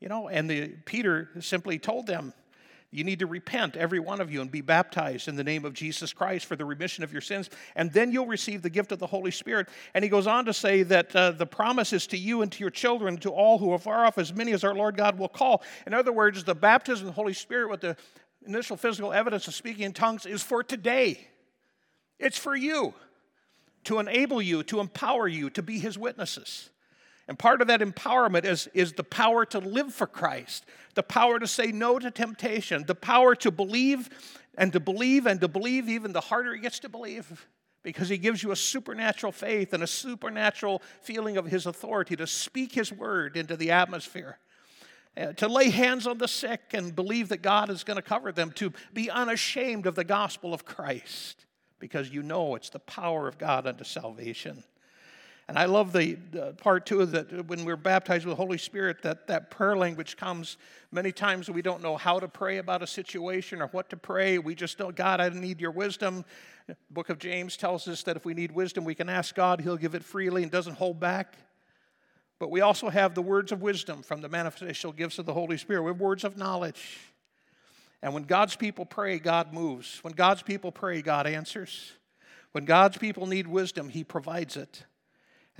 You 0.00 0.08
know, 0.08 0.28
and 0.28 0.48
the, 0.48 0.68
Peter 0.86 1.28
simply 1.40 1.78
told 1.78 2.06
them, 2.06 2.32
you 2.92 3.04
need 3.04 3.20
to 3.20 3.26
repent, 3.26 3.76
every 3.76 4.00
one 4.00 4.20
of 4.20 4.32
you, 4.32 4.40
and 4.40 4.50
be 4.50 4.62
baptized 4.62 5.28
in 5.28 5.36
the 5.36 5.44
name 5.44 5.64
of 5.64 5.74
Jesus 5.74 6.12
Christ 6.12 6.46
for 6.46 6.56
the 6.56 6.64
remission 6.64 7.04
of 7.04 7.12
your 7.12 7.20
sins, 7.20 7.48
and 7.76 7.92
then 7.92 8.10
you'll 8.10 8.26
receive 8.26 8.62
the 8.62 8.70
gift 8.70 8.90
of 8.90 8.98
the 8.98 9.06
Holy 9.06 9.30
Spirit. 9.30 9.68
And 9.94 10.02
he 10.02 10.08
goes 10.08 10.26
on 10.26 10.44
to 10.46 10.52
say 10.52 10.82
that 10.82 11.14
uh, 11.14 11.30
the 11.30 11.46
promise 11.46 11.92
is 11.92 12.08
to 12.08 12.16
you 12.16 12.42
and 12.42 12.50
to 12.50 12.58
your 12.58 12.70
children, 12.70 13.16
to 13.18 13.30
all 13.30 13.58
who 13.58 13.72
are 13.72 13.78
far 13.78 14.04
off, 14.04 14.18
as 14.18 14.34
many 14.34 14.52
as 14.52 14.64
our 14.64 14.74
Lord 14.74 14.96
God 14.96 15.18
will 15.18 15.28
call. 15.28 15.62
In 15.86 15.94
other 15.94 16.12
words, 16.12 16.42
the 16.42 16.54
baptism 16.54 17.06
of 17.06 17.14
the 17.14 17.20
Holy 17.20 17.34
Spirit 17.34 17.70
with 17.70 17.80
the 17.80 17.96
initial 18.44 18.76
physical 18.76 19.12
evidence 19.12 19.46
of 19.46 19.54
speaking 19.54 19.84
in 19.84 19.92
tongues 19.92 20.26
is 20.26 20.42
for 20.42 20.64
today. 20.64 21.28
It's 22.18 22.38
for 22.38 22.56
you 22.56 22.94
to 23.84 24.00
enable 24.00 24.42
you, 24.42 24.64
to 24.64 24.80
empower 24.80 25.28
you 25.28 25.48
to 25.50 25.62
be 25.62 25.78
his 25.78 25.96
witnesses. 25.96 26.70
And 27.30 27.38
part 27.38 27.60
of 27.62 27.68
that 27.68 27.78
empowerment 27.78 28.44
is, 28.44 28.68
is 28.74 28.92
the 28.92 29.04
power 29.04 29.46
to 29.46 29.60
live 29.60 29.94
for 29.94 30.08
Christ, 30.08 30.66
the 30.96 31.04
power 31.04 31.38
to 31.38 31.46
say 31.46 31.70
no 31.70 31.96
to 31.96 32.10
temptation, 32.10 32.82
the 32.88 32.96
power 32.96 33.36
to 33.36 33.52
believe 33.52 34.10
and 34.58 34.72
to 34.72 34.80
believe 34.80 35.26
and 35.26 35.40
to 35.40 35.46
believe 35.46 35.88
even 35.88 36.12
the 36.12 36.20
harder 36.20 36.54
it 36.54 36.58
gets 36.58 36.80
to 36.80 36.88
believe 36.88 37.46
because 37.84 38.08
he 38.08 38.18
gives 38.18 38.42
you 38.42 38.50
a 38.50 38.56
supernatural 38.56 39.30
faith 39.30 39.72
and 39.72 39.84
a 39.84 39.86
supernatural 39.86 40.82
feeling 41.02 41.36
of 41.36 41.46
his 41.46 41.66
authority 41.66 42.16
to 42.16 42.26
speak 42.26 42.72
his 42.72 42.92
word 42.92 43.36
into 43.36 43.56
the 43.56 43.70
atmosphere. 43.70 44.36
Uh, 45.16 45.32
to 45.34 45.46
lay 45.46 45.70
hands 45.70 46.08
on 46.08 46.18
the 46.18 46.26
sick 46.26 46.62
and 46.72 46.96
believe 46.96 47.28
that 47.28 47.42
God 47.42 47.70
is 47.70 47.84
going 47.84 47.96
to 47.96 48.02
cover 48.02 48.32
them, 48.32 48.50
to 48.56 48.72
be 48.92 49.08
unashamed 49.08 49.86
of 49.86 49.94
the 49.94 50.02
gospel 50.02 50.52
of 50.52 50.64
Christ, 50.64 51.46
because 51.78 52.10
you 52.10 52.24
know 52.24 52.56
it's 52.56 52.70
the 52.70 52.80
power 52.80 53.28
of 53.28 53.38
God 53.38 53.68
unto 53.68 53.84
salvation. 53.84 54.64
And 55.50 55.58
I 55.58 55.64
love 55.64 55.92
the, 55.92 56.16
part 56.58 56.86
too 56.86 57.04
that 57.06 57.48
when 57.48 57.64
we're 57.64 57.74
baptized 57.74 58.24
with 58.24 58.30
the 58.30 58.40
Holy 58.40 58.56
Spirit, 58.56 59.02
that 59.02 59.26
that 59.26 59.50
prayer 59.50 59.76
language 59.76 60.16
comes 60.16 60.56
many 60.92 61.10
times 61.10 61.50
we 61.50 61.60
don't 61.60 61.82
know 61.82 61.96
how 61.96 62.20
to 62.20 62.28
pray 62.28 62.58
about 62.58 62.84
a 62.84 62.86
situation 62.86 63.60
or 63.60 63.66
what 63.66 63.90
to 63.90 63.96
pray. 63.96 64.38
We 64.38 64.54
just 64.54 64.78
know, 64.78 64.92
God, 64.92 65.20
I 65.20 65.28
need 65.30 65.60
your 65.60 65.72
wisdom. 65.72 66.24
The 66.68 66.76
book 66.92 67.10
of 67.10 67.18
James 67.18 67.56
tells 67.56 67.88
us 67.88 68.04
that 68.04 68.14
if 68.14 68.24
we 68.24 68.32
need 68.32 68.52
wisdom, 68.52 68.84
we 68.84 68.94
can 68.94 69.08
ask 69.08 69.34
God, 69.34 69.60
He'll 69.60 69.76
give 69.76 69.96
it 69.96 70.04
freely 70.04 70.44
and 70.44 70.52
doesn't 70.52 70.76
hold 70.76 71.00
back. 71.00 71.34
But 72.38 72.52
we 72.52 72.60
also 72.60 72.88
have 72.88 73.16
the 73.16 73.22
words 73.22 73.50
of 73.50 73.60
wisdom 73.60 74.04
from 74.04 74.20
the 74.20 74.28
manifestational 74.28 74.94
gifts 74.94 75.18
of 75.18 75.26
the 75.26 75.34
Holy 75.34 75.56
Spirit. 75.56 75.82
We 75.82 75.88
have 75.88 76.00
words 76.00 76.22
of 76.22 76.36
knowledge. 76.36 76.96
And 78.02 78.14
when 78.14 78.22
God's 78.22 78.54
people 78.54 78.86
pray, 78.86 79.18
God 79.18 79.52
moves. 79.52 79.98
When 80.04 80.12
God's 80.12 80.42
people 80.42 80.70
pray, 80.70 81.02
God 81.02 81.26
answers. 81.26 81.90
When 82.52 82.66
God's 82.66 82.98
people 82.98 83.26
need 83.26 83.48
wisdom, 83.48 83.88
He 83.88 84.04
provides 84.04 84.56
it. 84.56 84.84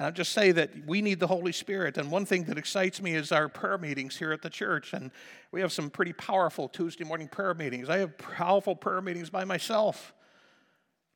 And 0.00 0.06
I'll 0.06 0.12
just 0.12 0.32
say 0.32 0.50
that 0.52 0.70
we 0.86 1.02
need 1.02 1.20
the 1.20 1.26
Holy 1.26 1.52
Spirit. 1.52 1.98
And 1.98 2.10
one 2.10 2.24
thing 2.24 2.44
that 2.44 2.56
excites 2.56 3.02
me 3.02 3.14
is 3.14 3.32
our 3.32 3.50
prayer 3.50 3.76
meetings 3.76 4.16
here 4.16 4.32
at 4.32 4.40
the 4.40 4.48
church. 4.48 4.94
And 4.94 5.10
we 5.52 5.60
have 5.60 5.72
some 5.72 5.90
pretty 5.90 6.14
powerful 6.14 6.70
Tuesday 6.70 7.04
morning 7.04 7.28
prayer 7.28 7.52
meetings. 7.52 7.90
I 7.90 7.98
have 7.98 8.16
powerful 8.16 8.74
prayer 8.74 9.02
meetings 9.02 9.28
by 9.28 9.44
myself. 9.44 10.14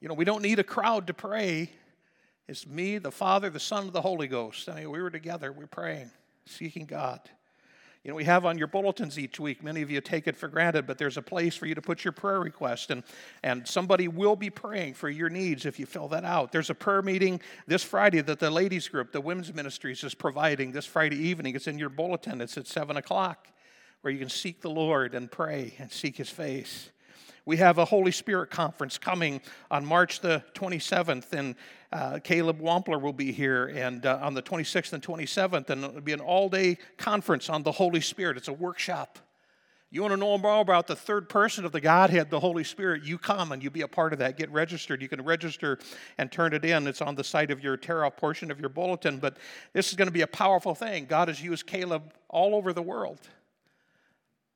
You 0.03 0.09
know, 0.09 0.13
we 0.13 0.27
don't 0.27 0.43
need 0.43 0.59
a 0.59 0.63
crowd 0.63 1.07
to 1.07 1.15
pray. 1.15 1.71
It's 2.47 2.67
me, 2.67 2.99
the 2.99 3.11
Father, 3.11 3.49
the 3.49 3.59
Son, 3.59 3.85
and 3.85 3.93
the 3.95 4.03
Holy 4.03 4.27
Ghost. 4.27 4.69
I 4.69 4.81
mean, 4.81 4.91
we 4.91 5.01
were 5.01 5.09
together, 5.09 5.51
we're 5.51 5.67
praying, 5.67 6.11
seeking 6.45 6.85
God. 6.85 7.21
You 8.05 8.11
know, 8.11 8.17
we 8.17 8.25
have 8.25 8.45
on 8.45 8.59
your 8.59 8.67
bulletins 8.67 9.19
each 9.19 9.41
week, 9.41 9.63
many 9.63 9.81
of 9.81 9.91
you 9.91 9.99
take 10.03 10.27
it 10.27 10.37
for 10.37 10.47
granted, 10.47 10.87
but 10.87 10.99
there's 10.99 11.17
a 11.17 11.23
place 11.23 11.57
for 11.57 11.65
you 11.65 11.75
to 11.75 11.81
put 11.81 12.05
your 12.05 12.13
prayer 12.13 12.39
request, 12.39 12.91
and, 12.91 13.03
and 13.43 13.67
somebody 13.67 14.09
will 14.09 14.37
be 14.37 14.51
praying 14.51 14.93
for 14.93 15.09
your 15.09 15.31
needs 15.31 15.65
if 15.65 15.81
you 15.81 15.87
fill 15.87 16.09
that 16.09 16.23
out. 16.23 16.53
There's 16.53 16.69
a 16.69 16.75
prayer 16.75 17.01
meeting 17.01 17.41
this 17.67 17.83
Friday 17.83 18.21
that 18.21 18.41
the 18.41 18.51
ladies 18.51 18.89
group, 18.89 19.11
the 19.11 19.23
women's 19.23 19.55
ministries, 19.55 20.05
is 20.05 20.15
providing 20.15 20.71
this 20.71 20.85
Friday 20.85 21.17
evening. 21.17 21.57
It's 21.57 21.67
in 21.67 21.79
your 21.79 21.89
bulletin, 21.89 22.43
it's 22.43 22.59
at 22.59 22.67
7 22.67 22.99
o'clock, 22.99 23.49
where 24.03 24.13
you 24.13 24.19
can 24.19 24.29
seek 24.29 24.61
the 24.61 24.69
Lord 24.69 25.15
and 25.15 25.31
pray 25.31 25.73
and 25.79 25.91
seek 25.91 26.19
his 26.19 26.29
face. 26.29 26.91
We 27.47 27.59
have 27.59 27.77
a 27.77 27.85
Holy 27.85 28.11
Spirit 28.11 28.51
conference 28.51 28.97
coming 28.97 29.43
on 29.71 29.85
March 29.85 30.21
the 30.21 30.43
27th, 30.55 31.35
and 31.35 31.55
uh, 31.93 32.19
Caleb 32.25 32.59
Wampler 32.59 32.99
will 32.99 33.13
be 33.13 33.33
here, 33.33 33.67
and 33.67 34.07
uh, 34.07 34.19
on 34.23 34.33
the 34.33 34.43
26th 34.43 34.95
and 34.95 35.03
27th, 35.03 35.69
and 35.69 35.85
it'll 35.85 36.01
be 36.01 36.15
an 36.15 36.21
all-day 36.21 36.79
conference 36.97 37.51
on 37.51 37.63
the 37.63 37.73
Holy 37.73 38.01
Spirit. 38.01 38.39
It's 38.39 38.49
a 38.49 38.53
workshop. 38.53 39.19
You 39.91 40.01
want 40.01 40.13
to 40.13 40.17
know 40.17 40.39
more 40.39 40.63
about 40.63 40.87
the 40.87 40.97
third 40.97 41.29
person 41.29 41.67
of 41.67 41.73
the 41.73 41.83
Godhead, 41.83 42.31
the 42.31 42.41
Holy 42.41 42.65
Spirit, 42.65 43.05
you 43.05 43.19
come 43.19 43.53
and 43.53 43.63
you 43.63 43.71
be 43.71 43.83
a 43.83 43.89
part 43.89 44.15
of 44.15 44.19
that. 44.21 44.39
Get 44.39 44.51
registered. 44.51 45.03
You 45.03 45.09
can 45.09 45.23
register 45.23 45.79
and 46.17 46.33
turn 46.33 46.55
it 46.55 46.65
in. 46.65 46.87
It's 46.89 47.03
on 47.03 47.15
the 47.15 47.23
side 47.23 47.51
of 47.51 47.63
your 47.63 47.77
tear 47.77 48.05
off 48.05 48.17
portion 48.17 48.51
of 48.51 48.59
your 48.59 48.71
bulletin. 48.71 49.19
But 49.19 49.37
this 49.73 49.91
is 49.91 49.95
going 49.95 50.09
to 50.09 50.13
be 50.13 50.23
a 50.23 50.27
powerful 50.27 50.75
thing. 50.75 51.05
God 51.05 51.29
has 51.29 51.41
used 51.41 51.67
Caleb 51.67 52.13
all 52.29 52.57
over 52.57 52.73
the 52.73 52.83
world 52.83 53.21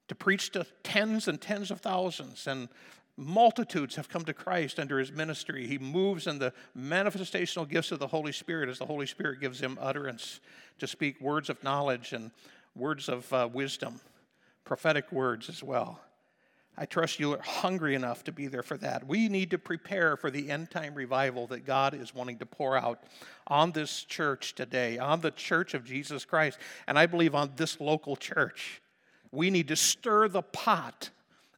to 0.09 0.15
preach 0.15 0.51
to 0.51 0.67
tens 0.83 1.29
and 1.29 1.41
tens 1.41 1.71
of 1.71 1.81
thousands, 1.81 2.47
and 2.47 2.69
multitudes 3.17 3.97
have 3.97 4.09
come 4.09 4.25
to 4.25 4.33
Christ 4.33 4.79
under 4.79 4.99
his 4.99 5.13
ministry. 5.13 5.67
He 5.67 5.79
moves 5.79 6.27
in 6.27 6.39
the 6.39 6.53
manifestational 6.77 7.69
gifts 7.69 7.93
of 7.93 7.99
the 7.99 8.07
Holy 8.07 8.33
Spirit 8.33 8.69
as 8.69 8.79
the 8.79 8.87
Holy 8.87 9.07
Spirit 9.07 9.41
gives 9.41 9.61
him 9.61 9.77
utterance 9.81 10.41
to 10.79 10.87
speak 10.87 11.21
words 11.21 11.51
of 11.51 11.63
knowledge 11.65 12.13
and 12.13 12.31
words 12.75 13.09
of 13.09 13.31
uh, 13.33 13.49
wisdom, 13.53 14.01
prophetic 14.65 15.11
words 15.11 15.49
as 15.49 15.63
well. 15.63 16.01
I 16.81 16.87
trust 16.87 17.19
you 17.19 17.33
are 17.33 17.43
hungry 17.43 17.97
enough 17.97 18.23
to 18.25 18.33
be 18.33 18.47
there 18.47 18.63
for 18.63 18.77
that. 18.77 19.05
We 19.05 19.29
need 19.29 19.51
to 19.51 19.59
prepare 19.59 20.17
for 20.17 20.31
the 20.31 20.49
end 20.49 20.71
time 20.71 20.95
revival 20.95 21.49
that 21.49 21.67
God 21.67 21.93
is 21.93 22.15
wanting 22.15 22.39
to 22.39 22.47
pour 22.47 22.77
out 22.77 23.03
on 23.49 23.73
this 23.73 24.05
church 24.05 24.55
today, 24.55 24.97
on 24.97 25.21
the 25.21 25.33
church 25.33 25.75
of 25.75 25.85
Jesus 25.85 26.25
Christ, 26.25 26.57
and 26.87 26.97
I 26.97 27.07
believe 27.07 27.35
on 27.35 27.51
this 27.57 27.81
local 27.81 28.15
church. 28.15 28.81
We 29.31 29.51
need 29.51 29.69
to 29.69 29.77
stir 29.77 30.29
the 30.29 30.43
pot 30.43 31.11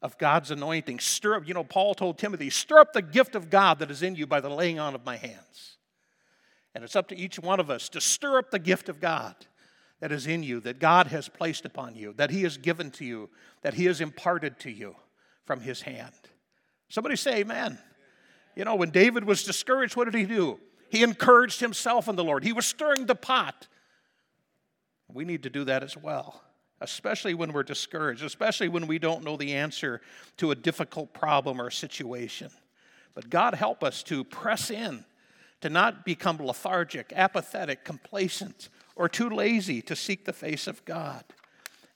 of 0.02 0.18
God's 0.18 0.50
anointing. 0.50 0.98
Stir 0.98 1.36
up, 1.36 1.46
you 1.46 1.54
know, 1.54 1.64
Paul 1.64 1.94
told 1.94 2.18
Timothy, 2.18 2.50
stir 2.50 2.78
up 2.78 2.92
the 2.92 3.02
gift 3.02 3.34
of 3.34 3.50
God 3.50 3.78
that 3.80 3.90
is 3.90 4.02
in 4.02 4.14
you 4.14 4.26
by 4.26 4.40
the 4.40 4.48
laying 4.48 4.78
on 4.78 4.94
of 4.94 5.04
my 5.04 5.16
hands. 5.16 5.76
And 6.74 6.84
it's 6.84 6.96
up 6.96 7.08
to 7.08 7.16
each 7.16 7.38
one 7.38 7.60
of 7.60 7.70
us 7.70 7.88
to 7.90 8.00
stir 8.00 8.38
up 8.38 8.50
the 8.50 8.58
gift 8.58 8.88
of 8.88 9.00
God 9.00 9.34
that 10.00 10.12
is 10.12 10.26
in 10.26 10.42
you, 10.42 10.60
that 10.60 10.78
God 10.78 11.08
has 11.08 11.28
placed 11.28 11.64
upon 11.64 11.94
you, 11.94 12.14
that 12.16 12.30
He 12.30 12.42
has 12.44 12.56
given 12.56 12.90
to 12.92 13.04
you, 13.04 13.28
that 13.62 13.74
He 13.74 13.84
has 13.84 14.00
imparted 14.00 14.58
to 14.60 14.70
you 14.70 14.94
from 15.44 15.60
His 15.60 15.82
hand. 15.82 16.14
Somebody 16.88 17.16
say, 17.16 17.40
Amen. 17.40 17.78
You 18.56 18.64
know, 18.64 18.74
when 18.74 18.90
David 18.90 19.24
was 19.24 19.44
discouraged, 19.44 19.96
what 19.96 20.04
did 20.04 20.14
he 20.14 20.24
do? 20.24 20.58
He 20.88 21.04
encouraged 21.04 21.60
himself 21.60 22.08
in 22.08 22.16
the 22.16 22.24
Lord. 22.24 22.42
He 22.42 22.52
was 22.52 22.66
stirring 22.66 23.06
the 23.06 23.14
pot. 23.14 23.68
We 25.08 25.24
need 25.24 25.44
to 25.44 25.50
do 25.50 25.64
that 25.64 25.84
as 25.84 25.96
well 25.96 26.42
especially 26.80 27.34
when 27.34 27.52
we're 27.52 27.62
discouraged, 27.62 28.22
especially 28.22 28.68
when 28.68 28.86
we 28.86 28.98
don't 28.98 29.24
know 29.24 29.36
the 29.36 29.54
answer 29.54 30.00
to 30.38 30.50
a 30.50 30.54
difficult 30.54 31.12
problem 31.12 31.60
or 31.60 31.70
situation. 31.70 32.50
But 33.14 33.28
God 33.28 33.54
help 33.54 33.84
us 33.84 34.02
to 34.04 34.24
press 34.24 34.70
in, 34.70 35.04
to 35.60 35.68
not 35.68 36.04
become 36.04 36.38
lethargic, 36.38 37.12
apathetic, 37.14 37.84
complacent, 37.84 38.68
or 38.96 39.08
too 39.08 39.28
lazy 39.28 39.82
to 39.82 39.96
seek 39.96 40.24
the 40.24 40.32
face 40.32 40.66
of 40.66 40.84
God. 40.84 41.24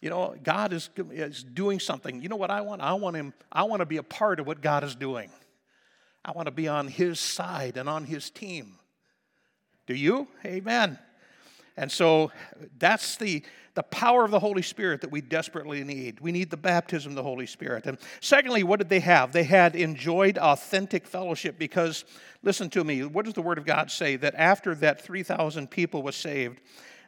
You 0.00 0.10
know, 0.10 0.34
God 0.42 0.74
is, 0.74 0.90
is 1.12 1.42
doing 1.42 1.80
something. 1.80 2.20
You 2.20 2.28
know 2.28 2.36
what 2.36 2.50
I 2.50 2.60
want? 2.60 2.82
I 2.82 2.92
want 2.92 3.16
him, 3.16 3.32
I 3.50 3.62
want 3.62 3.80
to 3.80 3.86
be 3.86 3.96
a 3.96 4.02
part 4.02 4.38
of 4.38 4.46
what 4.46 4.60
God 4.60 4.84
is 4.84 4.94
doing. 4.94 5.30
I 6.24 6.32
want 6.32 6.46
to 6.46 6.52
be 6.52 6.68
on 6.68 6.88
his 6.88 7.20
side 7.20 7.76
and 7.76 7.88
on 7.88 8.04
his 8.04 8.28
team. 8.28 8.74
Do 9.86 9.94
you? 9.94 10.28
Amen. 10.44 10.98
And 11.76 11.90
so 11.90 12.30
that's 12.78 13.16
the, 13.16 13.42
the 13.74 13.82
power 13.82 14.24
of 14.24 14.30
the 14.30 14.38
Holy 14.38 14.62
Spirit 14.62 15.00
that 15.00 15.10
we 15.10 15.20
desperately 15.20 15.82
need. 15.82 16.20
We 16.20 16.30
need 16.30 16.50
the 16.50 16.56
baptism 16.56 17.12
of 17.12 17.16
the 17.16 17.22
Holy 17.22 17.46
Spirit. 17.46 17.86
And 17.86 17.98
secondly, 18.20 18.62
what 18.62 18.78
did 18.78 18.88
they 18.88 19.00
have? 19.00 19.32
They 19.32 19.44
had 19.44 19.74
enjoyed 19.74 20.38
authentic 20.38 21.06
fellowship 21.06 21.58
because, 21.58 22.04
listen 22.42 22.70
to 22.70 22.84
me, 22.84 23.02
what 23.04 23.24
does 23.24 23.34
the 23.34 23.42
Word 23.42 23.58
of 23.58 23.66
God 23.66 23.90
say? 23.90 24.16
That 24.16 24.34
after 24.36 24.74
that 24.76 25.00
3,000 25.00 25.68
people 25.68 26.02
was 26.02 26.14
saved, 26.14 26.60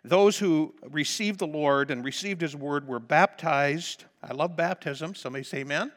those 0.05 0.39
who 0.39 0.75
received 0.91 1.39
the 1.39 1.47
Lord 1.47 1.91
and 1.91 2.05
received 2.05 2.41
His 2.41 2.57
Word 2.57 2.87
were 2.87 3.01
baptized. 3.01 4.05
I 4.23 4.33
love 4.33 4.57
baptism. 4.57 5.15
Somebody 5.15 5.45
say 5.45 5.59
amen. 5.59 5.93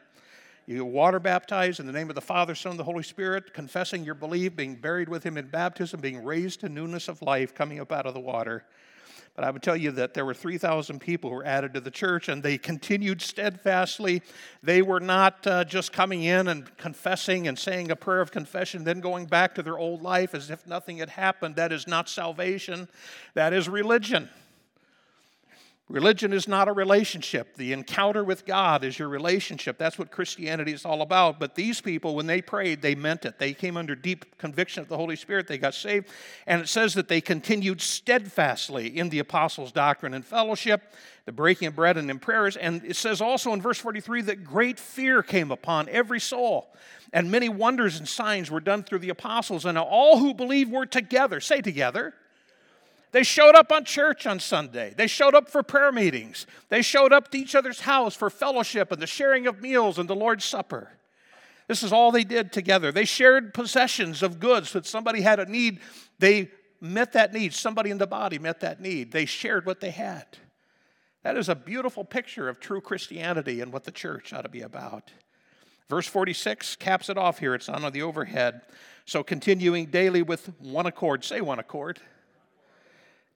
You 0.70 0.84
water 0.84 1.18
baptized 1.18 1.80
in 1.80 1.86
the 1.86 1.92
name 1.92 2.10
of 2.10 2.14
the 2.14 2.20
Father, 2.20 2.54
Son, 2.54 2.70
and 2.70 2.78
the 2.78 2.84
Holy 2.84 3.02
Spirit, 3.02 3.52
confessing 3.52 4.04
your 4.04 4.14
belief, 4.14 4.54
being 4.54 4.76
buried 4.76 5.08
with 5.08 5.24
Him 5.24 5.36
in 5.36 5.48
baptism, 5.48 6.00
being 6.00 6.22
raised 6.22 6.60
to 6.60 6.68
newness 6.68 7.08
of 7.08 7.20
life, 7.22 7.52
coming 7.52 7.80
up 7.80 7.90
out 7.90 8.06
of 8.06 8.14
the 8.14 8.20
water. 8.20 8.64
But 9.34 9.42
I 9.42 9.50
would 9.50 9.64
tell 9.64 9.76
you 9.76 9.90
that 9.90 10.14
there 10.14 10.24
were 10.24 10.32
3,000 10.32 11.00
people 11.00 11.28
who 11.28 11.34
were 11.34 11.44
added 11.44 11.74
to 11.74 11.80
the 11.80 11.90
church, 11.90 12.28
and 12.28 12.40
they 12.40 12.56
continued 12.56 13.20
steadfastly. 13.20 14.22
They 14.62 14.80
were 14.80 15.00
not 15.00 15.44
uh, 15.44 15.64
just 15.64 15.92
coming 15.92 16.22
in 16.22 16.46
and 16.46 16.76
confessing 16.76 17.48
and 17.48 17.58
saying 17.58 17.90
a 17.90 17.96
prayer 17.96 18.20
of 18.20 18.30
confession, 18.30 18.84
then 18.84 19.00
going 19.00 19.26
back 19.26 19.56
to 19.56 19.64
their 19.64 19.76
old 19.76 20.02
life 20.02 20.36
as 20.36 20.50
if 20.50 20.64
nothing 20.68 20.98
had 20.98 21.10
happened. 21.10 21.56
That 21.56 21.72
is 21.72 21.88
not 21.88 22.08
salvation, 22.08 22.88
that 23.34 23.52
is 23.52 23.68
religion. 23.68 24.28
Religion 25.90 26.32
is 26.32 26.46
not 26.46 26.68
a 26.68 26.72
relationship. 26.72 27.56
The 27.56 27.72
encounter 27.72 28.22
with 28.22 28.46
God 28.46 28.84
is 28.84 28.96
your 28.96 29.08
relationship. 29.08 29.76
That's 29.76 29.98
what 29.98 30.12
Christianity 30.12 30.72
is 30.72 30.84
all 30.84 31.02
about. 31.02 31.40
But 31.40 31.56
these 31.56 31.80
people, 31.80 32.14
when 32.14 32.28
they 32.28 32.40
prayed, 32.40 32.80
they 32.80 32.94
meant 32.94 33.24
it. 33.24 33.40
They 33.40 33.52
came 33.52 33.76
under 33.76 33.96
deep 33.96 34.38
conviction 34.38 34.82
of 34.82 34.88
the 34.88 34.96
Holy 34.96 35.16
Spirit. 35.16 35.48
They 35.48 35.58
got 35.58 35.74
saved. 35.74 36.06
And 36.46 36.62
it 36.62 36.68
says 36.68 36.94
that 36.94 37.08
they 37.08 37.20
continued 37.20 37.80
steadfastly 37.80 38.96
in 38.96 39.08
the 39.08 39.18
apostles' 39.18 39.72
doctrine 39.72 40.14
and 40.14 40.24
fellowship, 40.24 40.94
the 41.24 41.32
breaking 41.32 41.66
of 41.66 41.74
bread 41.74 41.96
and 41.96 42.08
in 42.08 42.20
prayers. 42.20 42.56
And 42.56 42.84
it 42.84 42.94
says 42.94 43.20
also 43.20 43.52
in 43.52 43.60
verse 43.60 43.78
43 43.78 44.22
that 44.22 44.44
great 44.44 44.78
fear 44.78 45.24
came 45.24 45.50
upon 45.50 45.88
every 45.88 46.20
soul. 46.20 46.72
And 47.12 47.32
many 47.32 47.48
wonders 47.48 47.98
and 47.98 48.08
signs 48.08 48.48
were 48.48 48.60
done 48.60 48.84
through 48.84 49.00
the 49.00 49.08
apostles. 49.08 49.64
And 49.64 49.76
all 49.76 50.18
who 50.18 50.34
believed 50.34 50.70
were 50.70 50.86
together. 50.86 51.40
Say 51.40 51.62
together 51.62 52.14
they 53.12 53.22
showed 53.24 53.54
up 53.54 53.72
on 53.72 53.84
church 53.84 54.26
on 54.26 54.38
Sunday. 54.38 54.94
They 54.96 55.06
showed 55.06 55.34
up 55.34 55.48
for 55.48 55.62
prayer 55.62 55.90
meetings. 55.90 56.46
They 56.68 56.82
showed 56.82 57.12
up 57.12 57.30
to 57.30 57.38
each 57.38 57.54
other's 57.54 57.80
house 57.80 58.14
for 58.14 58.30
fellowship 58.30 58.92
and 58.92 59.02
the 59.02 59.06
sharing 59.06 59.46
of 59.46 59.60
meals 59.60 59.98
and 59.98 60.08
the 60.08 60.14
Lord's 60.14 60.44
Supper. 60.44 60.92
This 61.66 61.82
is 61.82 61.92
all 61.92 62.12
they 62.12 62.24
did 62.24 62.52
together. 62.52 62.92
They 62.92 63.04
shared 63.04 63.54
possessions 63.54 64.22
of 64.22 64.40
goods. 64.40 64.72
That 64.72 64.86
somebody 64.86 65.22
had 65.22 65.40
a 65.40 65.46
need, 65.46 65.80
they 66.18 66.50
met 66.80 67.12
that 67.12 67.32
need. 67.32 67.52
Somebody 67.52 67.90
in 67.90 67.98
the 67.98 68.06
body 68.06 68.38
met 68.38 68.60
that 68.60 68.80
need. 68.80 69.12
They 69.12 69.24
shared 69.24 69.66
what 69.66 69.80
they 69.80 69.90
had. 69.90 70.26
That 71.22 71.36
is 71.36 71.48
a 71.48 71.54
beautiful 71.54 72.04
picture 72.04 72.48
of 72.48 72.60
true 72.60 72.80
Christianity 72.80 73.60
and 73.60 73.72
what 73.72 73.84
the 73.84 73.90
church 73.90 74.32
ought 74.32 74.42
to 74.42 74.48
be 74.48 74.62
about. 74.62 75.10
Verse 75.88 76.06
46 76.06 76.76
caps 76.76 77.08
it 77.08 77.18
off 77.18 77.40
here. 77.40 77.54
It's 77.54 77.68
on 77.68 77.92
the 77.92 78.02
overhead. 78.02 78.62
So 79.04 79.22
continuing 79.22 79.86
daily 79.86 80.22
with 80.22 80.50
one 80.60 80.86
accord. 80.86 81.24
Say 81.24 81.40
one 81.40 81.58
accord. 81.58 82.00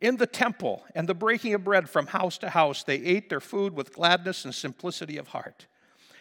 In 0.01 0.17
the 0.17 0.27
temple 0.27 0.85
and 0.95 1.09
the 1.09 1.15
breaking 1.15 1.55
of 1.55 1.65
bread 1.65 1.89
from 1.89 2.07
house 2.07 2.39
to 2.39 2.51
house, 2.51 2.85
they 2.85 2.97
ate 2.97 3.29
their 3.29 3.41
food 3.41 3.75
with 3.75 3.95
gladness 3.95 4.45
and 4.45 4.55
simplicity 4.55 5.17
of 5.17 5.29
heart. 5.29 5.67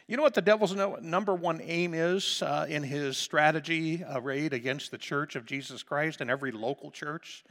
You 0.07 0.17
know 0.17 0.23
what 0.23 0.33
the 0.33 0.41
devil's 0.41 0.75
number 1.01 1.33
one 1.33 1.61
aim 1.61 1.93
is 1.93 2.41
uh, 2.41 2.65
in 2.69 2.83
his 2.83 3.17
strategy 3.17 4.03
arrayed 4.09 4.53
against 4.53 4.91
the 4.91 4.97
church 4.97 5.35
of 5.35 5.45
Jesus 5.45 5.81
Christ 5.81 6.21
and 6.21 6.29
every 6.29 6.51
local 6.51 6.91
church? 6.91 7.43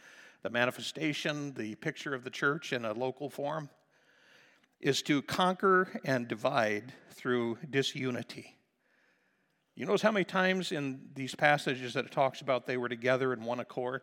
The 0.42 0.50
manifestation, 0.50 1.54
the 1.54 1.74
picture 1.76 2.14
of 2.14 2.24
the 2.24 2.30
church 2.30 2.72
in 2.72 2.84
a 2.84 2.92
local 2.92 3.30
form? 3.30 3.70
is 4.82 5.00
to 5.02 5.22
conquer 5.22 6.00
and 6.04 6.26
divide 6.26 6.92
through 7.12 7.56
disunity. 7.70 8.56
You 9.76 9.86
notice 9.86 10.02
how 10.02 10.10
many 10.10 10.24
times 10.24 10.72
in 10.72 11.08
these 11.14 11.34
passages 11.34 11.94
that 11.94 12.04
it 12.04 12.10
talks 12.10 12.40
about 12.40 12.66
they 12.66 12.76
were 12.76 12.88
together 12.88 13.32
in 13.32 13.44
one 13.44 13.60
accord? 13.60 14.02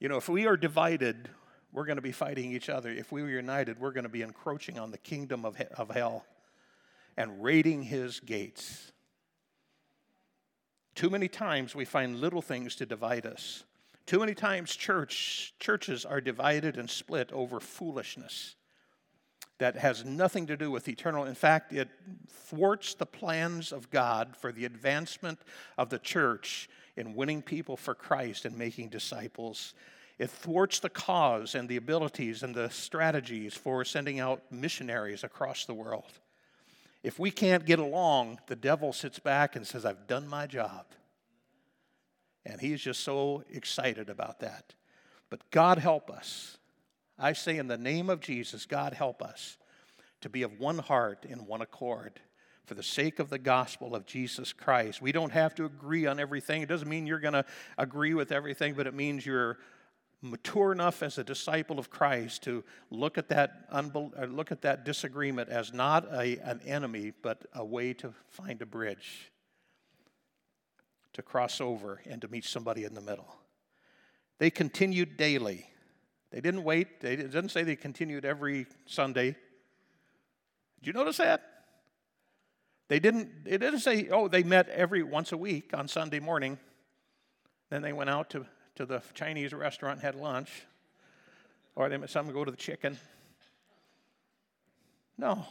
You 0.00 0.08
know, 0.08 0.16
if 0.16 0.28
we 0.28 0.46
are 0.46 0.56
divided, 0.56 1.28
we're 1.72 1.84
going 1.84 1.96
to 1.96 2.02
be 2.02 2.12
fighting 2.12 2.52
each 2.52 2.68
other. 2.68 2.90
If 2.90 3.12
we 3.12 3.22
are 3.22 3.28
united, 3.28 3.78
we're 3.78 3.92
going 3.92 4.04
to 4.04 4.10
be 4.10 4.22
encroaching 4.22 4.78
on 4.78 4.90
the 4.90 4.98
kingdom 4.98 5.44
of, 5.44 5.60
of 5.76 5.90
hell 5.90 6.24
and 7.16 7.42
raiding 7.42 7.82
his 7.82 8.20
gates. 8.20 8.92
Too 10.94 11.10
many 11.10 11.28
times 11.28 11.74
we 11.74 11.84
find 11.84 12.20
little 12.20 12.42
things 12.42 12.76
to 12.76 12.86
divide 12.86 13.26
us. 13.26 13.64
Too 14.06 14.20
many 14.20 14.34
times 14.34 14.76
church, 14.76 15.54
churches 15.58 16.04
are 16.04 16.20
divided 16.20 16.76
and 16.76 16.88
split 16.90 17.32
over 17.32 17.58
foolishness 17.58 18.56
that 19.58 19.76
has 19.76 20.04
nothing 20.04 20.46
to 20.46 20.56
do 20.56 20.70
with 20.70 20.88
eternal. 20.88 21.24
In 21.24 21.34
fact, 21.34 21.72
it 21.72 21.88
thwarts 22.28 22.94
the 22.94 23.06
plans 23.06 23.72
of 23.72 23.90
God 23.90 24.36
for 24.36 24.52
the 24.52 24.64
advancement 24.64 25.38
of 25.78 25.90
the 25.90 25.98
church 25.98 26.68
in 26.96 27.14
winning 27.14 27.42
people 27.42 27.76
for 27.76 27.94
Christ 27.94 28.44
and 28.44 28.56
making 28.56 28.88
disciples. 28.88 29.74
It 30.18 30.30
thwarts 30.30 30.78
the 30.78 30.90
cause 30.90 31.54
and 31.54 31.68
the 31.68 31.76
abilities 31.76 32.42
and 32.42 32.54
the 32.54 32.70
strategies 32.70 33.54
for 33.54 33.84
sending 33.84 34.20
out 34.20 34.42
missionaries 34.50 35.24
across 35.24 35.64
the 35.64 35.74
world. 35.74 36.12
If 37.02 37.18
we 37.18 37.30
can't 37.30 37.66
get 37.66 37.78
along, 37.78 38.38
the 38.46 38.56
devil 38.56 38.92
sits 38.92 39.18
back 39.18 39.56
and 39.56 39.66
says, 39.66 39.84
I've 39.84 40.06
done 40.06 40.28
my 40.28 40.46
job. 40.46 40.86
And 42.46 42.60
he's 42.60 42.80
just 42.80 43.00
so 43.00 43.42
excited 43.50 44.08
about 44.08 44.40
that. 44.40 44.74
But 45.30 45.50
God 45.50 45.78
help 45.78 46.10
us 46.10 46.58
I 47.18 47.32
say, 47.32 47.58
in 47.58 47.68
the 47.68 47.78
name 47.78 48.10
of 48.10 48.20
Jesus, 48.20 48.66
God 48.66 48.92
help 48.92 49.22
us 49.22 49.56
to 50.20 50.28
be 50.28 50.42
of 50.42 50.58
one 50.58 50.78
heart 50.78 51.24
in 51.28 51.46
one 51.46 51.62
accord 51.62 52.20
for 52.66 52.74
the 52.74 52.82
sake 52.82 53.18
of 53.18 53.30
the 53.30 53.38
gospel 53.38 53.94
of 53.94 54.06
Jesus 54.06 54.52
Christ. 54.52 55.02
We 55.02 55.12
don't 55.12 55.32
have 55.32 55.54
to 55.56 55.64
agree 55.64 56.06
on 56.06 56.18
everything. 56.18 56.62
It 56.62 56.68
doesn't 56.68 56.88
mean 56.88 57.06
you're 57.06 57.20
going 57.20 57.34
to 57.34 57.44
agree 57.78 58.14
with 58.14 58.32
everything, 58.32 58.74
but 58.74 58.86
it 58.86 58.94
means 58.94 59.26
you're 59.26 59.58
mature 60.22 60.72
enough 60.72 61.02
as 61.02 61.18
a 61.18 61.24
disciple 61.24 61.78
of 61.78 61.90
Christ 61.90 62.42
to 62.44 62.64
look 62.90 63.18
at 63.18 63.28
that, 63.28 63.70
unbel- 63.70 64.18
uh, 64.18 64.24
look 64.26 64.50
at 64.50 64.62
that 64.62 64.84
disagreement 64.84 65.50
as 65.50 65.74
not 65.74 66.06
a, 66.12 66.38
an 66.38 66.60
enemy, 66.64 67.12
but 67.22 67.44
a 67.52 67.64
way 67.64 67.92
to 67.94 68.14
find 68.28 68.62
a 68.62 68.66
bridge, 68.66 69.30
to 71.12 71.20
cross 71.20 71.60
over, 71.60 72.00
and 72.08 72.22
to 72.22 72.28
meet 72.28 72.44
somebody 72.44 72.84
in 72.84 72.94
the 72.94 73.02
middle. 73.02 73.36
They 74.38 74.50
continued 74.50 75.18
daily 75.18 75.68
they 76.34 76.40
didn't 76.40 76.64
wait. 76.64 77.00
They, 77.00 77.12
it 77.12 77.30
doesn't 77.30 77.50
say 77.50 77.62
they 77.62 77.76
continued 77.76 78.24
every 78.24 78.66
Sunday. 78.86 79.36
Did 80.80 80.86
you 80.88 80.92
notice 80.92 81.18
that? 81.18 81.53
They 82.88 83.00
didn't, 83.00 83.30
it 83.46 83.58
didn't 83.58 83.80
say, 83.80 84.08
oh, 84.10 84.28
they 84.28 84.42
met 84.42 84.68
every 84.68 85.02
once 85.02 85.32
a 85.32 85.36
week 85.36 85.70
on 85.74 85.88
Sunday 85.88 86.20
morning. 86.20 86.58
Then 87.70 87.82
they 87.82 87.92
went 87.92 88.10
out 88.10 88.30
to, 88.30 88.46
to 88.76 88.84
the 88.84 89.02
Chinese 89.14 89.52
restaurant 89.52 89.96
and 89.96 90.02
had 90.02 90.14
lunch. 90.14 90.50
Or 91.76 91.88
they 91.88 92.06
some 92.06 92.30
go 92.30 92.44
to 92.44 92.50
the 92.50 92.56
chicken. 92.56 92.98
No, 95.16 95.44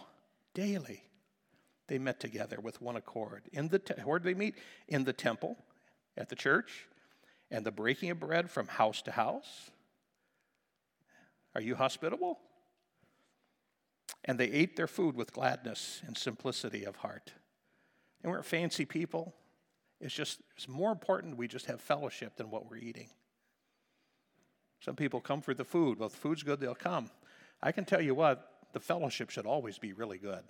daily 0.53 1.03
they 1.87 1.97
met 1.97 2.19
together 2.19 2.59
with 2.61 2.81
one 2.81 2.95
accord. 2.95 3.43
In 3.51 3.67
the 3.67 3.79
te- 3.79 4.01
where 4.03 4.19
did 4.19 4.25
they 4.25 4.37
meet? 4.37 4.55
In 4.87 5.03
the 5.03 5.13
temple, 5.13 5.57
at 6.17 6.29
the 6.29 6.35
church, 6.35 6.87
and 7.51 7.65
the 7.65 7.71
breaking 7.71 8.09
of 8.09 8.19
bread 8.19 8.49
from 8.49 8.67
house 8.67 9.01
to 9.03 9.11
house. 9.11 9.71
Are 11.55 11.61
you 11.61 11.75
hospitable? 11.75 12.39
And 14.25 14.39
they 14.39 14.49
ate 14.49 14.75
their 14.75 14.87
food 14.87 15.15
with 15.15 15.33
gladness 15.33 16.01
and 16.07 16.17
simplicity 16.17 16.85
of 16.85 16.97
heart. 16.97 17.33
They 18.21 18.29
weren't 18.29 18.45
fancy 18.45 18.85
people. 18.85 19.33
It's 19.99 20.13
just, 20.13 20.39
it's 20.55 20.67
more 20.67 20.91
important 20.91 21.37
we 21.37 21.47
just 21.47 21.65
have 21.65 21.81
fellowship 21.81 22.35
than 22.37 22.49
what 22.49 22.69
we're 22.69 22.77
eating. 22.77 23.09
Some 24.79 24.95
people 24.95 25.21
come 25.21 25.41
for 25.41 25.53
the 25.53 25.63
food. 25.63 25.99
Well, 25.99 26.09
the 26.09 26.17
food's 26.17 26.43
good, 26.43 26.59
they'll 26.59 26.75
come. 26.75 27.09
I 27.61 27.71
can 27.71 27.85
tell 27.85 28.01
you 28.01 28.13
what, 28.13 28.49
the 28.73 28.79
fellowship 28.79 29.29
should 29.29 29.45
always 29.45 29.77
be 29.77 29.93
really 29.93 30.17
good. 30.17 30.43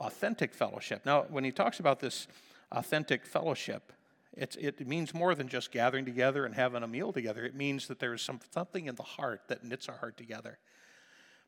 Authentic 0.00 0.52
fellowship. 0.52 1.06
Now, 1.06 1.26
when 1.30 1.44
he 1.44 1.50
talks 1.50 1.80
about 1.80 2.00
this 2.00 2.26
authentic 2.70 3.24
fellowship, 3.24 3.92
it's, 4.34 4.56
it 4.56 4.86
means 4.86 5.14
more 5.14 5.34
than 5.34 5.48
just 5.48 5.72
gathering 5.72 6.04
together 6.04 6.44
and 6.44 6.54
having 6.54 6.82
a 6.82 6.86
meal 6.86 7.12
together. 7.12 7.44
It 7.44 7.54
means 7.54 7.88
that 7.88 7.98
there 7.98 8.12
is 8.14 8.22
some, 8.22 8.40
something 8.52 8.86
in 8.86 8.94
the 8.94 9.02
heart 9.02 9.42
that 9.48 9.64
knits 9.64 9.88
our 9.88 9.96
heart 9.96 10.16
together. 10.16 10.58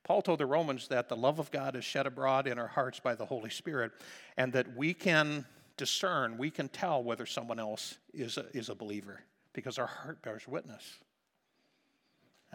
Paul 0.05 0.23
told 0.23 0.41
the 0.41 0.47
Romans 0.47 0.89
that 0.89 1.09
the 1.09 1.17
love 1.17 1.39
of 1.39 1.51
God 1.51 1.77
is 1.77 1.85
shed 1.85 2.07
abroad 2.07 2.47
in 2.47 2.59
our 2.59 2.67
hearts 2.67 3.01
by 3.01 3.15
the 3.15 3.27
Holy 3.27 3.51
Spirit, 3.51 3.93
and 4.37 4.53
that 4.53 4.77
we 4.77 4.95
can 4.95 5.45
discern, 5.77 6.37
we 6.39 6.51
can 6.51 6.69
tell 6.69 7.03
whether 7.03 7.27
someone 7.27 7.59
else 7.59 7.99
is 8.13 8.37
a, 8.37 8.47
is 8.53 8.69
a 8.69 8.75
believer 8.75 9.23
because 9.53 9.79
our 9.79 9.87
heart 9.87 10.23
bears 10.23 10.47
witness. 10.47 10.99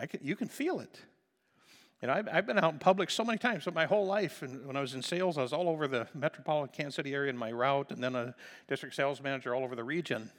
Can, 0.10 0.20
you 0.22 0.36
can 0.36 0.48
feel 0.48 0.80
it. 0.80 1.00
You 2.02 2.10
know, 2.10 2.14
I've, 2.14 2.28
I've, 2.32 2.46
been 2.46 2.60
out 2.60 2.74
in 2.74 2.80
public 2.80 3.10
so 3.10 3.24
many 3.24 3.38
times, 3.38 3.66
but 3.66 3.74
my 3.74 3.86
whole 3.86 4.06
life, 4.06 4.42
and 4.42 4.66
when 4.68 4.76
I 4.76 4.82
was 4.82 4.94
in 4.94 5.02
sales, 5.02 5.38
I 5.38 5.42
was 5.42 5.54
all 5.54 5.70
over 5.70 5.88
the 5.88 6.08
metropolitan 6.14 6.74
Kansas 6.76 6.96
City 6.96 7.14
area 7.14 7.30
in 7.30 7.38
my 7.38 7.52
route, 7.52 7.92
and 7.92 8.04
then 8.04 8.16
a 8.16 8.36
district 8.68 8.96
sales 8.96 9.22
manager 9.22 9.56
all 9.56 9.64
over 9.64 9.76
the 9.76 9.84
region. 9.84 10.30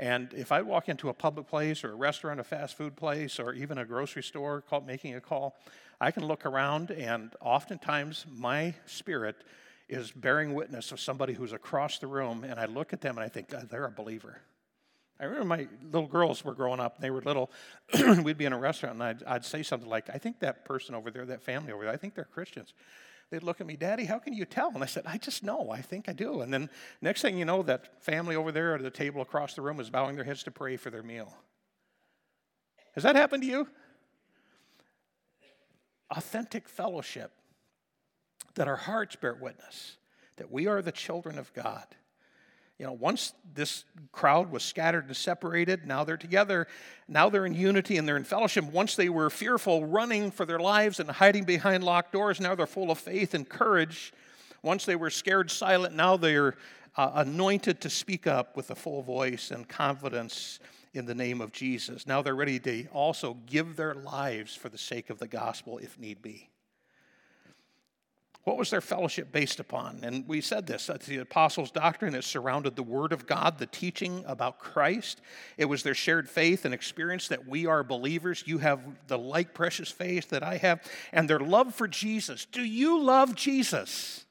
And 0.00 0.32
if 0.32 0.50
I 0.50 0.62
walk 0.62 0.88
into 0.88 1.10
a 1.10 1.12
public 1.12 1.46
place 1.46 1.84
or 1.84 1.92
a 1.92 1.94
restaurant, 1.94 2.40
a 2.40 2.44
fast 2.44 2.74
food 2.74 2.96
place, 2.96 3.38
or 3.38 3.52
even 3.52 3.76
a 3.76 3.84
grocery 3.84 4.22
store, 4.22 4.64
making 4.86 5.14
a 5.14 5.20
call, 5.20 5.58
I 6.00 6.10
can 6.10 6.26
look 6.26 6.46
around, 6.46 6.90
and 6.90 7.34
oftentimes 7.42 8.24
my 8.34 8.72
spirit 8.86 9.36
is 9.90 10.10
bearing 10.10 10.54
witness 10.54 10.90
of 10.90 11.00
somebody 11.00 11.34
who's 11.34 11.52
across 11.52 11.98
the 11.98 12.06
room, 12.06 12.44
and 12.44 12.58
I 12.58 12.64
look 12.64 12.94
at 12.94 13.02
them 13.02 13.18
and 13.18 13.24
I 13.24 13.28
think, 13.28 13.48
they're 13.68 13.84
a 13.84 13.90
believer. 13.90 14.40
I 15.20 15.24
remember 15.24 15.44
my 15.44 15.68
little 15.92 16.08
girls 16.08 16.42
were 16.42 16.54
growing 16.54 16.80
up, 16.80 16.98
they 16.98 17.10
were 17.10 17.20
little. 17.20 17.50
We'd 18.24 18.38
be 18.38 18.46
in 18.46 18.54
a 18.54 18.58
restaurant, 18.58 18.94
and 18.94 19.02
I'd, 19.02 19.22
I'd 19.24 19.44
say 19.44 19.62
something 19.62 19.88
like, 19.88 20.08
I 20.08 20.16
think 20.16 20.40
that 20.40 20.64
person 20.64 20.94
over 20.94 21.10
there, 21.10 21.26
that 21.26 21.42
family 21.42 21.72
over 21.72 21.84
there, 21.84 21.92
I 21.92 21.98
think 21.98 22.14
they're 22.14 22.24
Christians. 22.24 22.72
They'd 23.30 23.44
look 23.44 23.60
at 23.60 23.66
me, 23.66 23.76
Daddy, 23.76 24.04
how 24.04 24.18
can 24.18 24.32
you 24.32 24.44
tell? 24.44 24.70
And 24.74 24.82
I 24.82 24.86
said, 24.86 25.04
I 25.06 25.16
just 25.16 25.44
know. 25.44 25.70
I 25.70 25.80
think 25.80 26.08
I 26.08 26.12
do. 26.12 26.40
And 26.40 26.52
then 26.52 26.68
next 27.00 27.22
thing 27.22 27.38
you 27.38 27.44
know, 27.44 27.62
that 27.62 28.02
family 28.02 28.34
over 28.34 28.50
there 28.50 28.74
at 28.74 28.82
the 28.82 28.90
table 28.90 29.22
across 29.22 29.54
the 29.54 29.62
room 29.62 29.78
is 29.78 29.88
bowing 29.88 30.16
their 30.16 30.24
heads 30.24 30.42
to 30.44 30.50
pray 30.50 30.76
for 30.76 30.90
their 30.90 31.04
meal. 31.04 31.32
Has 32.94 33.04
that 33.04 33.14
happened 33.14 33.44
to 33.44 33.48
you? 33.48 33.68
Authentic 36.10 36.68
fellowship, 36.68 37.30
that 38.56 38.66
our 38.66 38.76
hearts 38.76 39.14
bear 39.14 39.34
witness, 39.34 39.96
that 40.36 40.50
we 40.50 40.66
are 40.66 40.82
the 40.82 40.90
children 40.90 41.38
of 41.38 41.52
God 41.54 41.86
you 42.80 42.86
know, 42.86 42.92
once 42.94 43.34
this 43.52 43.84
crowd 44.10 44.50
was 44.50 44.62
scattered 44.62 45.04
and 45.06 45.14
separated, 45.14 45.86
now 45.86 46.02
they're 46.02 46.16
together. 46.16 46.66
Now 47.08 47.28
they're 47.28 47.44
in 47.44 47.52
unity 47.52 47.98
and 47.98 48.08
they're 48.08 48.16
in 48.16 48.24
fellowship. 48.24 48.64
Once 48.64 48.96
they 48.96 49.10
were 49.10 49.28
fearful, 49.28 49.84
running 49.84 50.30
for 50.30 50.46
their 50.46 50.58
lives 50.58 50.98
and 50.98 51.10
hiding 51.10 51.44
behind 51.44 51.84
locked 51.84 52.10
doors, 52.10 52.40
now 52.40 52.54
they're 52.54 52.66
full 52.66 52.90
of 52.90 52.96
faith 52.98 53.34
and 53.34 53.46
courage. 53.46 54.14
Once 54.62 54.86
they 54.86 54.96
were 54.96 55.10
scared, 55.10 55.50
silent, 55.50 55.94
now 55.94 56.16
they're 56.16 56.56
uh, 56.96 57.10
anointed 57.16 57.82
to 57.82 57.90
speak 57.90 58.26
up 58.26 58.56
with 58.56 58.70
a 58.70 58.74
full 58.74 59.02
voice 59.02 59.50
and 59.50 59.68
confidence 59.68 60.58
in 60.94 61.04
the 61.04 61.14
name 61.14 61.42
of 61.42 61.52
Jesus. 61.52 62.06
Now 62.06 62.22
they're 62.22 62.34
ready 62.34 62.58
to 62.60 62.86
also 62.94 63.36
give 63.44 63.76
their 63.76 63.94
lives 63.94 64.56
for 64.56 64.70
the 64.70 64.78
sake 64.78 65.10
of 65.10 65.18
the 65.18 65.28
gospel 65.28 65.76
if 65.76 65.98
need 65.98 66.22
be. 66.22 66.49
What 68.44 68.56
was 68.56 68.70
their 68.70 68.80
fellowship 68.80 69.30
based 69.32 69.60
upon? 69.60 70.00
And 70.02 70.26
we 70.26 70.40
said 70.40 70.66
this 70.66 70.86
that's 70.86 71.06
the 71.06 71.18
apostles' 71.18 71.70
doctrine. 71.70 72.14
It 72.14 72.24
surrounded 72.24 72.74
the 72.74 72.82
Word 72.82 73.12
of 73.12 73.26
God, 73.26 73.58
the 73.58 73.66
teaching 73.66 74.24
about 74.26 74.58
Christ. 74.58 75.20
It 75.58 75.66
was 75.66 75.82
their 75.82 75.94
shared 75.94 76.28
faith 76.28 76.64
and 76.64 76.72
experience 76.72 77.28
that 77.28 77.46
we 77.46 77.66
are 77.66 77.84
believers. 77.84 78.42
You 78.46 78.58
have 78.58 78.80
the 79.08 79.18
like 79.18 79.52
precious 79.52 79.90
faith 79.90 80.30
that 80.30 80.42
I 80.42 80.56
have, 80.56 80.82
and 81.12 81.28
their 81.28 81.38
love 81.38 81.74
for 81.74 81.86
Jesus. 81.86 82.46
Do 82.46 82.64
you 82.64 83.02
love 83.02 83.34
Jesus? 83.34 84.24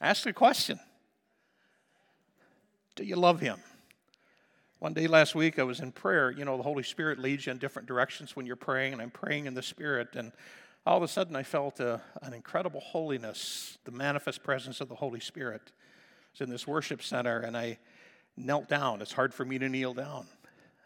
Ask 0.00 0.24
the 0.24 0.32
question 0.32 0.80
Do 2.96 3.04
you 3.04 3.16
love 3.16 3.40
Him? 3.40 3.58
One 4.80 4.92
day 4.92 5.06
last 5.06 5.34
week, 5.34 5.58
I 5.58 5.64
was 5.64 5.80
in 5.80 5.90
prayer. 5.92 6.32
You 6.32 6.44
know, 6.44 6.56
the 6.56 6.62
Holy 6.62 6.84
Spirit 6.84 7.18
leads 7.18 7.46
you 7.46 7.52
in 7.52 7.58
different 7.58 7.86
directions 7.86 8.34
when 8.34 8.44
you're 8.46 8.56
praying, 8.56 8.92
and 8.92 9.02
I'm 9.02 9.10
praying 9.10 9.46
in 9.46 9.54
the 9.54 9.62
Spirit. 9.62 10.14
And 10.14 10.32
all 10.88 10.96
of 10.96 11.02
a 11.02 11.08
sudden, 11.08 11.36
I 11.36 11.42
felt 11.42 11.80
a, 11.80 12.00
an 12.22 12.32
incredible 12.32 12.80
holiness, 12.80 13.76
the 13.84 13.90
manifest 13.90 14.42
presence 14.42 14.80
of 14.80 14.88
the 14.88 14.94
Holy 14.94 15.20
Spirit. 15.20 15.60
I 15.66 16.28
was 16.32 16.40
in 16.40 16.50
this 16.50 16.66
worship 16.66 17.02
center, 17.02 17.40
and 17.40 17.54
I 17.54 17.78
knelt 18.38 18.70
down. 18.70 19.02
It's 19.02 19.12
hard 19.12 19.34
for 19.34 19.44
me 19.44 19.58
to 19.58 19.68
kneel 19.68 19.92
down. 19.92 20.26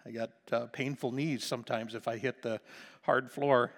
I 0.05 0.11
got 0.11 0.31
uh, 0.51 0.67
painful 0.73 1.13
knees 1.13 1.45
sometimes 1.45 1.95
if 1.95 2.09
I 2.09 2.17
hit 2.17 2.43
the 2.43 2.61
hard 3.03 3.31
floor. 3.31 3.75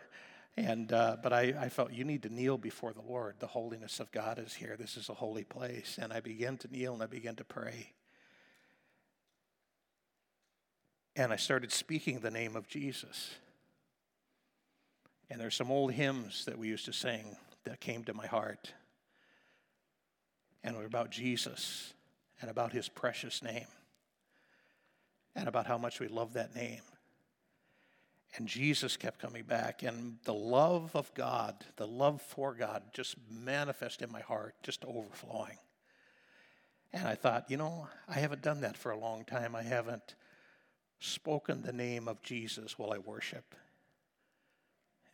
And, 0.56 0.90
uh, 0.94 1.18
but 1.22 1.34
I, 1.34 1.52
I 1.60 1.68
felt 1.68 1.92
you 1.92 2.04
need 2.04 2.22
to 2.22 2.30
kneel 2.30 2.56
before 2.56 2.94
the 2.94 3.02
Lord. 3.02 3.34
The 3.38 3.46
holiness 3.46 4.00
of 4.00 4.10
God 4.10 4.38
is 4.38 4.54
here. 4.54 4.76
This 4.78 4.96
is 4.96 5.10
a 5.10 5.14
holy 5.14 5.44
place. 5.44 5.98
And 6.00 6.10
I 6.10 6.20
began 6.20 6.56
to 6.58 6.68
kneel 6.72 6.94
and 6.94 7.02
I 7.02 7.06
began 7.06 7.36
to 7.36 7.44
pray. 7.44 7.92
And 11.16 11.34
I 11.34 11.36
started 11.36 11.70
speaking 11.70 12.20
the 12.20 12.30
name 12.30 12.56
of 12.56 12.66
Jesus. 12.66 13.34
And 15.30 15.40
there's 15.40 15.54
some 15.54 15.70
old 15.70 15.92
hymns 15.92 16.44
that 16.44 16.58
we 16.58 16.68
used 16.68 16.84
to 16.84 16.92
sing 16.92 17.36
that 17.64 17.80
came 17.80 18.04
to 18.04 18.14
my 18.14 18.26
heart. 18.26 18.72
And 20.62 20.76
were 20.76 20.84
about 20.84 21.10
Jesus 21.10 21.92
and 22.40 22.50
about 22.50 22.72
his 22.72 22.88
precious 22.88 23.42
name 23.42 23.66
and 25.34 25.48
about 25.48 25.66
how 25.66 25.78
much 25.78 26.00
we 26.00 26.08
love 26.08 26.34
that 26.34 26.54
name. 26.54 26.82
And 28.36 28.48
Jesus 28.48 28.96
kept 28.96 29.20
coming 29.20 29.44
back, 29.44 29.84
and 29.84 30.18
the 30.24 30.34
love 30.34 30.96
of 30.96 31.12
God, 31.14 31.54
the 31.76 31.86
love 31.86 32.20
for 32.20 32.52
God, 32.52 32.82
just 32.92 33.14
manifest 33.30 34.02
in 34.02 34.10
my 34.10 34.22
heart, 34.22 34.56
just 34.64 34.84
overflowing. 34.84 35.58
And 36.92 37.06
I 37.06 37.14
thought, 37.14 37.48
you 37.48 37.56
know, 37.56 37.86
I 38.08 38.14
haven't 38.14 38.42
done 38.42 38.62
that 38.62 38.76
for 38.76 38.90
a 38.90 38.98
long 38.98 39.24
time. 39.24 39.54
I 39.54 39.62
haven't 39.62 40.16
spoken 40.98 41.62
the 41.62 41.72
name 41.72 42.08
of 42.08 42.22
Jesus 42.22 42.76
while 42.76 42.92
I 42.92 42.98
worship. 42.98 43.54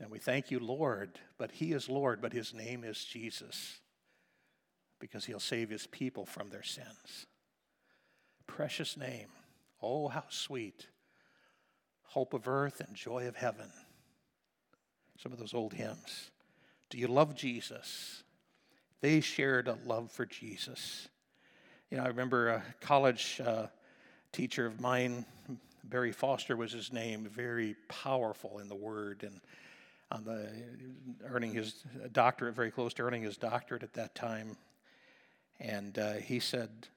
And 0.00 0.10
we 0.10 0.18
thank 0.18 0.50
you, 0.50 0.58
Lord, 0.58 1.20
but 1.38 1.52
He 1.52 1.72
is 1.72 1.88
Lord, 1.88 2.20
but 2.22 2.32
His 2.32 2.54
name 2.54 2.84
is 2.84 3.04
Jesus 3.04 3.78
because 4.98 5.26
He'll 5.26 5.38
save 5.38 5.70
His 5.70 5.86
people 5.86 6.24
from 6.24 6.50
their 6.50 6.62
sins. 6.62 7.26
Precious 8.46 8.96
name. 8.96 9.28
Oh, 9.82 10.08
how 10.08 10.24
sweet 10.28 10.86
hope 12.10 12.34
of 12.34 12.48
earth 12.48 12.80
and 12.80 12.94
joy 12.94 13.28
of 13.28 13.36
heaven. 13.36 13.70
Some 15.16 15.32
of 15.32 15.38
those 15.38 15.54
old 15.54 15.74
hymns. 15.74 16.30
Do 16.88 16.98
you 16.98 17.06
love 17.06 17.36
Jesus? 17.36 18.24
They 19.00 19.20
shared 19.20 19.68
a 19.68 19.78
love 19.86 20.10
for 20.10 20.26
Jesus. 20.26 21.08
You 21.88 21.98
know, 21.98 22.04
I 22.04 22.08
remember 22.08 22.48
a 22.48 22.64
college 22.80 23.40
uh, 23.44 23.66
teacher 24.32 24.66
of 24.66 24.80
mine, 24.80 25.24
Barry 25.84 26.10
Foster 26.10 26.56
was 26.56 26.72
his 26.72 26.92
name, 26.92 27.28
very 27.32 27.76
powerful 27.88 28.58
in 28.58 28.68
the 28.68 28.74
word 28.74 29.22
and 29.22 29.40
on 30.10 30.24
the 30.24 30.48
earning 31.24 31.52
his 31.52 31.84
doctorate, 32.12 32.54
very 32.54 32.70
close 32.70 32.94
to 32.94 33.02
earning 33.02 33.22
his 33.22 33.36
doctorate 33.36 33.82
at 33.82 33.92
that 33.94 34.14
time. 34.14 34.56
And 35.60 35.98
uh, 35.98 36.14
he 36.14 36.40
said, 36.40 36.88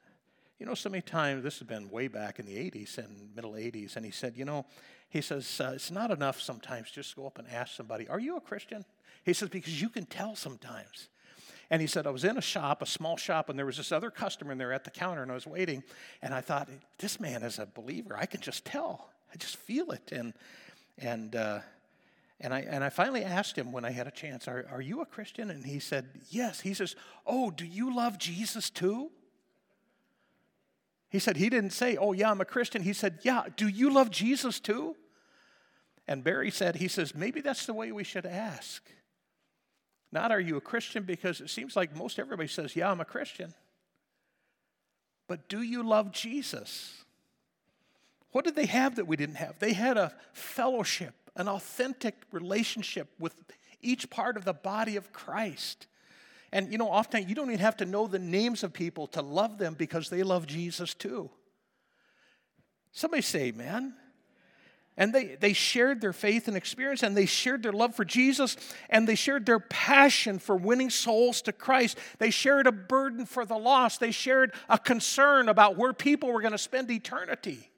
you 0.59 0.65
know, 0.65 0.73
so 0.73 0.89
many 0.89 1.01
times, 1.01 1.43
this 1.43 1.59
has 1.59 1.67
been 1.67 1.89
way 1.89 2.07
back 2.07 2.39
in 2.39 2.45
the 2.45 2.55
80s 2.55 2.97
and 2.97 3.35
middle 3.35 3.51
80s, 3.51 3.95
and 3.97 4.05
he 4.05 4.11
said, 4.11 4.37
you 4.37 4.45
know, 4.45 4.65
he 5.09 5.21
says, 5.21 5.61
uh, 5.61 5.73
it's 5.75 5.91
not 5.91 6.09
enough 6.09 6.41
sometimes 6.41 6.89
just 6.89 7.15
go 7.15 7.27
up 7.27 7.37
and 7.37 7.47
ask 7.49 7.75
somebody, 7.75 8.07
Are 8.07 8.19
you 8.19 8.37
a 8.37 8.41
Christian? 8.41 8.83
He 9.23 9.33
says, 9.33 9.49
Because 9.49 9.79
you 9.79 9.89
can 9.89 10.05
tell 10.05 10.35
sometimes. 10.35 11.09
And 11.69 11.81
he 11.81 11.87
said, 11.87 12.07
I 12.07 12.09
was 12.09 12.23
in 12.23 12.37
a 12.37 12.41
shop, 12.41 12.81
a 12.81 12.85
small 12.85 13.17
shop, 13.17 13.49
and 13.49 13.57
there 13.57 13.65
was 13.65 13.77
this 13.77 13.91
other 13.91 14.09
customer 14.09 14.51
in 14.51 14.57
there 14.57 14.73
at 14.73 14.83
the 14.83 14.89
counter, 14.89 15.21
and 15.21 15.31
I 15.31 15.35
was 15.35 15.45
waiting, 15.45 15.83
and 16.21 16.33
I 16.33 16.41
thought, 16.41 16.69
This 16.97 17.19
man 17.19 17.43
is 17.43 17.59
a 17.59 17.67
believer. 17.67 18.17
I 18.17 18.25
can 18.25 18.41
just 18.41 18.65
tell. 18.65 19.09
I 19.31 19.37
just 19.37 19.57
feel 19.57 19.91
it. 19.91 20.11
And, 20.11 20.33
and, 20.97 21.35
uh, 21.35 21.59
and 22.39 22.53
I, 22.53 22.61
and 22.61 22.83
I 22.83 22.89
finally 22.89 23.23
asked 23.23 23.57
him 23.57 23.71
when 23.71 23.85
I 23.85 23.91
had 23.91 24.07
a 24.07 24.11
chance, 24.11 24.47
are, 24.47 24.65
are 24.71 24.81
you 24.81 25.01
a 25.01 25.05
Christian? 25.05 25.49
And 25.49 25.65
he 25.65 25.79
said, 25.79 26.09
Yes. 26.29 26.61
He 26.61 26.73
says, 26.73 26.95
Oh, 27.25 27.51
do 27.51 27.65
you 27.65 27.95
love 27.95 28.17
Jesus 28.17 28.69
too? 28.69 29.11
He 31.09 31.19
said, 31.19 31.37
He 31.37 31.49
didn't 31.49 31.71
say, 31.71 31.95
Oh, 31.95 32.11
yeah, 32.11 32.31
I'm 32.31 32.41
a 32.41 32.45
Christian. 32.45 32.81
He 32.81 32.93
said, 32.93 33.19
Yeah, 33.23 33.43
do 33.55 33.67
you 33.67 33.93
love 33.93 34.09
Jesus 34.09 34.59
too? 34.59 34.95
And 36.07 36.23
Barry 36.23 36.51
said, 36.51 36.75
he 36.75 36.87
says, 36.87 37.15
maybe 37.15 37.41
that's 37.41 37.65
the 37.65 37.73
way 37.73 37.91
we 37.91 38.03
should 38.03 38.25
ask. 38.25 38.83
Not 40.11 40.31
are 40.31 40.39
you 40.39 40.57
a 40.57 40.61
Christian? 40.61 41.03
Because 41.03 41.41
it 41.41 41.49
seems 41.49 41.75
like 41.75 41.95
most 41.95 42.19
everybody 42.19 42.47
says, 42.47 42.75
yeah, 42.75 42.91
I'm 42.91 43.01
a 43.01 43.05
Christian. 43.05 43.53
But 45.27 45.47
do 45.47 45.61
you 45.61 45.81
love 45.81 46.11
Jesus? 46.11 47.03
What 48.31 48.45
did 48.45 48.55
they 48.55 48.65
have 48.65 48.95
that 48.95 49.07
we 49.07 49.15
didn't 49.15 49.35
have? 49.35 49.57
They 49.59 49.73
had 49.73 49.97
a 49.97 50.13
fellowship, 50.33 51.22
an 51.35 51.47
authentic 51.47 52.15
relationship 52.31 53.09
with 53.19 53.33
each 53.81 54.09
part 54.09 54.37
of 54.37 54.45
the 54.45 54.53
body 54.53 54.95
of 54.95 55.11
Christ. 55.11 55.87
And 56.51 56.71
you 56.71 56.77
know, 56.77 56.89
often 56.89 57.27
you 57.27 57.35
don't 57.35 57.49
even 57.49 57.59
have 57.59 57.77
to 57.77 57.85
know 57.85 58.07
the 58.07 58.19
names 58.19 58.63
of 58.63 58.73
people 58.73 59.07
to 59.07 59.21
love 59.21 59.57
them 59.57 59.73
because 59.73 60.09
they 60.09 60.23
love 60.23 60.45
Jesus 60.45 60.93
too. 60.93 61.29
Somebody 62.91 63.23
say, 63.23 63.51
man, 63.51 63.95
and 64.95 65.11
they, 65.11 65.35
they 65.39 65.53
shared 65.53 66.01
their 66.01 66.13
faith 66.13 66.47
and 66.47 66.55
experience, 66.55 67.01
and 67.01 67.17
they 67.17 67.25
shared 67.25 67.63
their 67.63 67.73
love 67.73 67.95
for 67.95 68.05
Jesus, 68.05 68.55
and 68.91 69.07
they 69.07 69.15
shared 69.15 69.47
their 69.47 69.59
passion 69.59 70.37
for 70.37 70.55
winning 70.55 70.91
souls 70.91 71.41
to 71.43 71.51
Christ. 71.51 71.97
They 72.19 72.29
shared 72.29 72.67
a 72.67 72.71
burden 72.71 73.25
for 73.25 73.43
the 73.43 73.57
lost. 73.57 73.99
They 73.99 74.11
shared 74.11 74.53
a 74.69 74.77
concern 74.77 75.49
about 75.49 75.77
where 75.77 75.93
people 75.93 76.31
were 76.31 76.41
going 76.41 76.51
to 76.51 76.59
spend 76.59 76.91
eternity. 76.91 77.71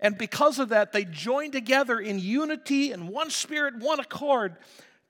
And 0.00 0.16
because 0.16 0.58
of 0.58 0.70
that, 0.70 0.92
they 0.92 1.04
joined 1.04 1.52
together 1.52 2.00
in 2.00 2.18
unity 2.18 2.90
and 2.90 3.08
one 3.08 3.30
spirit, 3.30 3.76
one 3.78 4.00
accord 4.00 4.56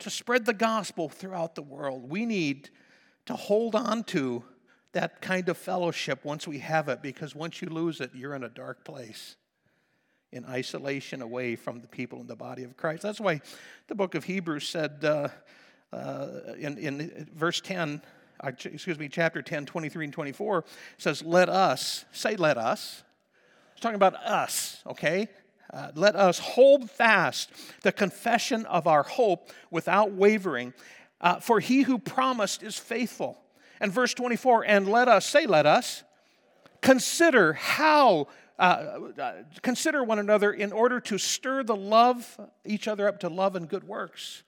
to 0.01 0.11
spread 0.11 0.45
the 0.45 0.53
gospel 0.53 1.09
throughout 1.09 1.55
the 1.55 1.63
world. 1.63 2.11
We 2.11 2.27
need 2.27 2.71
to 3.27 3.35
hold 3.35 3.75
on 3.75 4.05
to 4.05 4.43
that 4.93 5.21
kind 5.21 5.49
of 5.49 5.57
fellowship 5.57 6.25
once 6.25 6.49
we 6.49 6.59
have 6.59 6.89
it, 6.89 7.01
because 7.01 7.35
once 7.35 7.63
you 7.63 7.69
lose 7.69 8.01
it, 8.01 8.11
you're 8.13 8.35
in 8.35 8.43
a 8.43 8.49
dark 8.49 8.85
place, 8.85 9.37
in 10.33 10.45
isolation 10.45 11.23
away 11.23 11.55
from 11.55 11.81
the 11.81 11.87
people 11.87 12.21
in 12.21 12.27
the 12.27 12.35
body 12.35 12.65
of 12.65 12.77
Christ. 12.77 13.03
That's 13.03 13.21
why 13.21 13.41
the 13.87 13.95
book 13.95 14.17
of 14.17 14.25
Hebrews 14.25 14.69
said 14.69 15.05
uh, 15.05 15.29
uh, 15.93 16.29
in, 16.59 16.79
in 16.79 17.29
verse 17.37 17.61
10, 17.61 18.03
uh, 18.43 18.49
excuse 18.65 18.99
me, 18.99 19.09
chapter 19.09 19.43
10, 19.43 19.67
23 19.67 20.07
and 20.07 20.13
24, 20.13 20.65
says, 20.99 21.23
Let 21.23 21.49
us, 21.49 22.05
say, 22.11 22.35
let 22.35 22.59
us. 22.59 23.05
Talking 23.81 23.97
about 23.97 24.15
us, 24.15 24.83
okay? 24.87 25.29
Uh, 25.73 25.91
let 25.95 26.15
us 26.15 26.39
hold 26.39 26.91
fast 26.91 27.51
the 27.83 27.93
confession 27.93 28.67
of 28.67 28.87
our 28.87 29.03
hope 29.03 29.51
without 29.71 30.13
wavering, 30.13 30.75
uh, 31.21 31.41
for 31.41 31.61
he 31.61 31.83
who 31.83 31.99
promised 31.99 32.63
is 32.63 32.77
faithful. 32.77 33.41
And 33.81 33.91
verse 33.91 34.13
24, 34.13 34.65
and 34.67 34.89
let 34.89 35.09
us, 35.09 35.25
say, 35.25 35.47
let 35.47 35.65
us, 35.65 36.03
consider 36.83 37.55
how, 37.55 38.29
uh, 38.59 38.99
uh, 39.19 39.33
consider 39.63 40.05
one 40.05 40.19
another 40.19 40.53
in 40.53 40.73
order 40.73 41.01
to 41.01 41.17
stir 41.17 41.63
the 41.63 41.77
love, 41.77 42.39
each 42.67 42.87
other 42.87 43.09
up 43.09 43.21
to 43.21 43.31
love 43.31 43.57
and 43.57 43.67
good 43.67 43.85
works. 43.85 44.43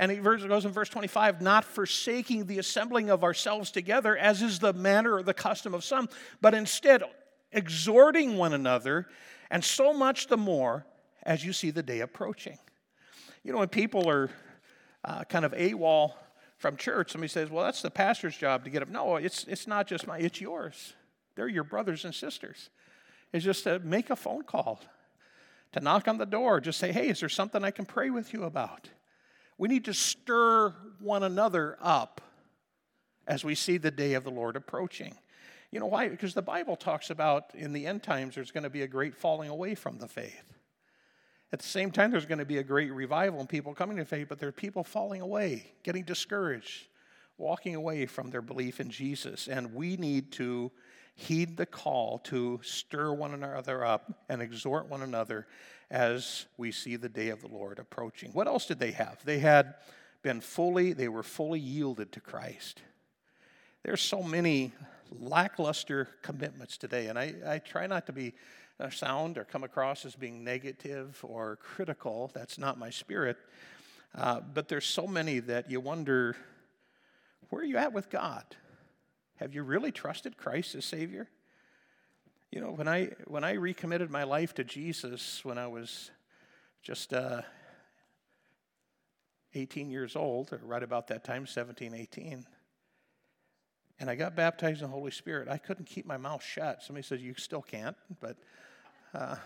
And 0.00 0.10
it 0.10 0.24
goes 0.24 0.64
in 0.64 0.72
verse 0.72 0.88
25, 0.88 1.40
not 1.40 1.64
forsaking 1.64 2.46
the 2.46 2.58
assembling 2.58 3.10
of 3.10 3.22
ourselves 3.22 3.70
together, 3.70 4.16
as 4.16 4.42
is 4.42 4.58
the 4.58 4.72
manner 4.72 5.14
or 5.14 5.22
the 5.22 5.34
custom 5.34 5.74
of 5.74 5.84
some, 5.84 6.08
but 6.40 6.54
instead 6.54 7.04
exhorting 7.52 8.36
one 8.36 8.52
another, 8.52 9.06
and 9.50 9.62
so 9.62 9.92
much 9.92 10.28
the 10.28 10.36
more 10.36 10.86
as 11.22 11.44
you 11.44 11.52
see 11.52 11.70
the 11.70 11.82
day 11.82 12.00
approaching. 12.00 12.58
You 13.44 13.52
know, 13.52 13.58
when 13.58 13.68
people 13.68 14.08
are 14.08 14.30
uh, 15.04 15.24
kind 15.24 15.44
of 15.44 15.52
AWOL 15.52 16.12
from 16.58 16.76
church, 16.76 17.12
somebody 17.12 17.28
says, 17.28 17.50
Well, 17.50 17.64
that's 17.64 17.82
the 17.82 17.90
pastor's 17.90 18.36
job 18.36 18.64
to 18.64 18.70
get 18.70 18.82
up. 18.82 18.88
No, 18.88 19.16
it's, 19.16 19.44
it's 19.44 19.66
not 19.66 19.86
just 19.86 20.06
my, 20.06 20.18
it's 20.18 20.40
yours. 20.40 20.94
They're 21.34 21.48
your 21.48 21.64
brothers 21.64 22.04
and 22.04 22.14
sisters. 22.14 22.70
It's 23.32 23.44
just 23.44 23.64
to 23.64 23.78
make 23.80 24.10
a 24.10 24.16
phone 24.16 24.42
call, 24.42 24.80
to 25.72 25.80
knock 25.80 26.06
on 26.06 26.18
the 26.18 26.26
door, 26.26 26.60
just 26.60 26.78
say, 26.78 26.92
Hey, 26.92 27.08
is 27.08 27.20
there 27.20 27.28
something 27.28 27.64
I 27.64 27.70
can 27.70 27.84
pray 27.84 28.10
with 28.10 28.32
you 28.32 28.44
about? 28.44 28.88
We 29.58 29.68
need 29.68 29.84
to 29.86 29.94
stir 29.94 30.74
one 31.00 31.22
another 31.22 31.76
up 31.80 32.20
as 33.26 33.44
we 33.44 33.54
see 33.54 33.78
the 33.78 33.90
day 33.90 34.14
of 34.14 34.24
the 34.24 34.30
Lord 34.30 34.56
approaching. 34.56 35.14
You 35.72 35.80
know 35.80 35.86
why? 35.86 36.08
Because 36.08 36.34
the 36.34 36.42
Bible 36.42 36.76
talks 36.76 37.08
about 37.10 37.46
in 37.54 37.72
the 37.72 37.86
end 37.86 38.02
times 38.02 38.34
there's 38.34 38.50
going 38.50 38.64
to 38.64 38.70
be 38.70 38.82
a 38.82 38.86
great 38.86 39.16
falling 39.16 39.48
away 39.48 39.74
from 39.74 39.98
the 39.98 40.06
faith. 40.06 40.52
At 41.50 41.58
the 41.58 41.66
same 41.66 41.90
time, 41.90 42.10
there's 42.10 42.26
going 42.26 42.38
to 42.38 42.44
be 42.44 42.58
a 42.58 42.62
great 42.62 42.92
revival 42.92 43.40
and 43.40 43.48
people 43.48 43.74
coming 43.74 43.96
to 43.96 44.04
faith, 44.04 44.28
but 44.28 44.38
there 44.38 44.48
are 44.48 44.52
people 44.52 44.84
falling 44.84 45.20
away, 45.20 45.72
getting 45.82 46.04
discouraged, 46.04 46.86
walking 47.36 47.74
away 47.74 48.06
from 48.06 48.30
their 48.30 48.40
belief 48.40 48.80
in 48.80 48.90
Jesus. 48.90 49.48
And 49.48 49.74
we 49.74 49.96
need 49.96 50.32
to 50.32 50.70
heed 51.14 51.56
the 51.56 51.66
call 51.66 52.18
to 52.18 52.60
stir 52.62 53.12
one 53.12 53.34
another 53.34 53.84
up 53.84 54.12
and 54.28 54.40
exhort 54.40 54.88
one 54.88 55.02
another 55.02 55.46
as 55.90 56.46
we 56.56 56.72
see 56.72 56.96
the 56.96 57.08
day 57.08 57.28
of 57.28 57.42
the 57.42 57.48
Lord 57.48 57.78
approaching. 57.78 58.30
What 58.32 58.46
else 58.46 58.66
did 58.66 58.78
they 58.78 58.92
have? 58.92 59.22
They 59.24 59.38
had 59.38 59.74
been 60.22 60.40
fully, 60.40 60.94
they 60.94 61.08
were 61.08 61.22
fully 61.22 61.60
yielded 61.60 62.12
to 62.12 62.20
Christ. 62.20 62.80
There's 63.82 64.00
so 64.00 64.22
many 64.22 64.72
lackluster 65.20 66.08
commitments 66.22 66.76
today. 66.76 67.06
And 67.08 67.18
I, 67.18 67.34
I 67.46 67.58
try 67.58 67.86
not 67.86 68.06
to 68.06 68.12
be 68.12 68.34
uh, 68.80 68.90
sound 68.90 69.38
or 69.38 69.44
come 69.44 69.64
across 69.64 70.04
as 70.04 70.14
being 70.14 70.44
negative 70.44 71.18
or 71.22 71.56
critical. 71.56 72.30
That's 72.34 72.58
not 72.58 72.78
my 72.78 72.90
spirit. 72.90 73.36
Uh, 74.14 74.40
but 74.40 74.68
there's 74.68 74.86
so 74.86 75.06
many 75.06 75.38
that 75.40 75.70
you 75.70 75.80
wonder 75.80 76.36
where 77.50 77.62
are 77.62 77.66
you 77.66 77.76
at 77.76 77.92
with 77.92 78.10
God? 78.10 78.44
Have 79.36 79.54
you 79.54 79.62
really 79.62 79.92
trusted 79.92 80.36
Christ 80.36 80.74
as 80.74 80.84
Savior? 80.84 81.28
You 82.50 82.60
know, 82.60 82.70
when 82.70 82.88
I 82.88 83.10
when 83.26 83.44
I 83.44 83.52
recommitted 83.52 84.10
my 84.10 84.24
life 84.24 84.54
to 84.54 84.64
Jesus 84.64 85.44
when 85.44 85.58
I 85.58 85.66
was 85.66 86.10
just 86.82 87.12
uh, 87.12 87.42
18 89.54 89.90
years 89.90 90.16
old, 90.16 90.52
or 90.52 90.60
right 90.62 90.82
about 90.82 91.08
that 91.08 91.24
time, 91.24 91.46
17, 91.46 91.94
18, 91.94 92.46
and 94.02 94.10
I 94.10 94.16
got 94.16 94.34
baptized 94.34 94.82
in 94.82 94.88
the 94.88 94.92
Holy 94.92 95.12
Spirit, 95.12 95.48
I 95.48 95.58
couldn't 95.58 95.84
keep 95.84 96.04
my 96.04 96.16
mouth 96.16 96.42
shut. 96.42 96.82
Somebody 96.82 97.06
says 97.06 97.22
you 97.22 97.34
still 97.36 97.62
can't, 97.62 97.96
but 98.20 98.36
uh, 99.14 99.36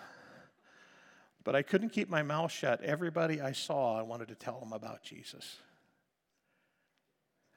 but 1.45 1.55
I 1.55 1.61
couldn't 1.61 1.90
keep 1.90 2.09
my 2.09 2.23
mouth 2.23 2.51
shut. 2.51 2.83
Everybody 2.83 3.38
I 3.38 3.53
saw, 3.53 3.99
I 3.99 4.03
wanted 4.03 4.29
to 4.29 4.35
tell 4.35 4.59
them 4.59 4.73
about 4.73 5.03
Jesus. 5.03 5.59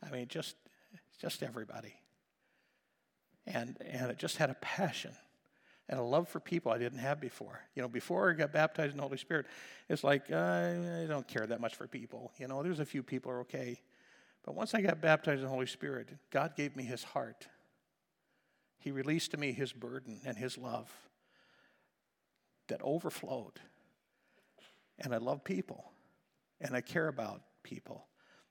I 0.05 0.11
mean, 0.11 0.27
just 0.27 0.57
just 1.21 1.41
everybody. 1.41 1.95
And 3.47 3.77
and 3.79 4.11
it 4.11 4.17
just 4.17 4.35
had 4.35 4.49
a 4.49 4.55
passion 4.55 5.13
and 5.87 6.01
a 6.01 6.03
love 6.03 6.27
for 6.27 6.41
people 6.41 6.69
I 6.69 6.79
didn't 6.79 6.99
have 6.99 7.21
before. 7.21 7.61
You 7.75 7.81
know, 7.81 7.87
before 7.87 8.29
I 8.29 8.33
got 8.33 8.51
baptized 8.51 8.91
in 8.91 8.97
the 8.97 9.03
Holy 9.03 9.17
Spirit, 9.17 9.45
it's 9.87 10.03
like 10.03 10.29
uh, 10.29 10.35
I 10.35 11.05
don't 11.07 11.29
care 11.29 11.47
that 11.47 11.61
much 11.61 11.75
for 11.75 11.87
people. 11.87 12.33
You 12.37 12.49
know, 12.49 12.61
there's 12.61 12.81
a 12.81 12.85
few 12.85 13.03
people 13.03 13.31
are 13.31 13.39
okay. 13.39 13.79
But 14.45 14.55
once 14.55 14.73
I 14.73 14.81
got 14.81 15.01
baptized 15.01 15.39
in 15.39 15.45
the 15.45 15.49
Holy 15.49 15.65
Spirit, 15.65 16.09
God 16.31 16.55
gave 16.55 16.75
me 16.75 16.83
his 16.83 17.03
heart. 17.03 17.47
He 18.77 18.91
released 18.91 19.31
to 19.31 19.37
me 19.37 19.51
his 19.51 19.73
burden 19.73 20.21
and 20.25 20.37
his 20.37 20.57
love 20.57 20.91
that 22.67 22.81
overflowed. 22.81 23.59
And 24.97 25.13
I 25.13 25.17
love 25.17 25.43
people. 25.43 25.91
And 26.61 26.75
I 26.75 26.81
care 26.81 27.07
about 27.07 27.41
people. 27.63 28.07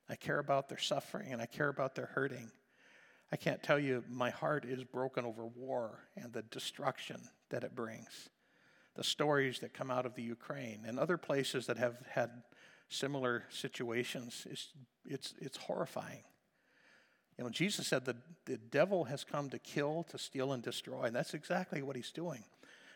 I 0.09 0.17
care 0.17 0.39
about 0.39 0.69
their 0.69 0.79
suffering 0.79 1.33
and 1.33 1.43
I 1.43 1.47
care 1.47 1.69
about 1.69 1.95
their 1.95 2.07
hurting. 2.07 2.51
I 3.31 3.37
can't 3.37 3.63
tell 3.63 3.79
you, 3.79 4.05
my 4.09 4.31
heart 4.31 4.65
is 4.65 4.85
broken 4.85 5.25
over 5.25 5.47
war 5.47 6.09
and 6.17 6.33
the 6.33 6.43
destruction 6.43 7.21
that 7.51 7.65
it 7.65 7.75
brings. 7.75 8.31
The 8.95 9.05
stories 9.05 9.61
that 9.61 9.75
come 9.75 9.91
out 9.91 10.07
of 10.07 10.15
the 10.15 10.23
Ukraine 10.23 10.85
and 10.87 10.99
other 10.99 11.19
places 11.19 11.67
that 11.67 11.77
have 11.77 11.97
had 12.11 12.31
similar 12.89 13.45
situations, 13.51 14.47
it's, 14.51 14.69
it's, 15.05 15.35
it's 15.41 15.57
horrifying. 15.57 16.23
You 17.37 17.45
know, 17.45 17.51
Jesus 17.51 17.87
said 17.87 18.05
that 18.07 18.17
the 18.47 18.57
devil 18.57 19.05
has 19.05 19.23
come 19.23 19.49
to 19.51 19.59
kill, 19.59 20.05
to 20.11 20.19
steal, 20.19 20.53
and 20.53 20.63
destroy, 20.63 21.05
and 21.05 21.15
that's 21.15 21.35
exactly 21.35 21.83
what 21.83 21.95
he's 21.95 22.11
doing. 22.11 22.43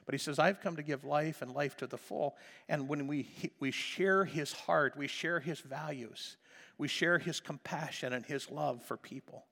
But 0.05 0.15
he 0.15 0.19
says, 0.19 0.39
I've 0.41 0.61
come 0.61 0.77
to 0.77 0.83
give 0.83 1.05
life 1.05 1.43
and 1.43 1.55
life 1.55 1.77
to 1.77 1.87
the 1.87 1.97
full. 1.97 2.37
And 2.69 2.89
when 2.89 3.07
we, 3.07 3.29
we 3.61 3.71
share 3.71 4.25
his 4.25 4.53
heart, 4.53 4.97
we 4.97 5.07
share 5.07 5.39
his 5.39 5.61
values, 5.61 6.37
we 6.77 6.89
share 6.89 7.19
his 7.19 7.39
compassion 7.39 8.13
and 8.13 8.27
his 8.27 8.51
love 8.51 8.83
for 8.83 8.97
people. 8.97 9.45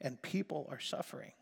And 0.00 0.20
people 0.22 0.66
are 0.70 0.80
suffering. 0.80 1.32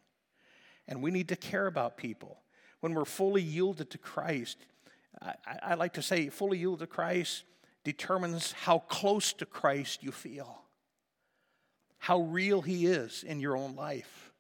And 0.88 1.02
we 1.02 1.10
need 1.10 1.28
to 1.28 1.36
care 1.36 1.66
about 1.66 1.96
people. 1.96 2.40
When 2.80 2.94
we're 2.94 3.04
fully 3.04 3.42
yielded 3.42 3.90
to 3.90 3.98
Christ, 3.98 4.58
I, 5.22 5.34
I 5.62 5.74
like 5.74 5.94
to 5.94 6.02
say, 6.02 6.28
fully 6.28 6.58
yielded 6.58 6.80
to 6.80 6.86
Christ 6.86 7.44
determines 7.84 8.52
how 8.52 8.80
close 8.80 9.32
to 9.34 9.46
Christ 9.46 10.02
you 10.02 10.12
feel, 10.12 10.62
how 11.98 12.20
real 12.20 12.62
he 12.62 12.86
is 12.86 13.24
in 13.24 13.40
your 13.40 13.56
own 13.56 13.74
life. 13.74 14.32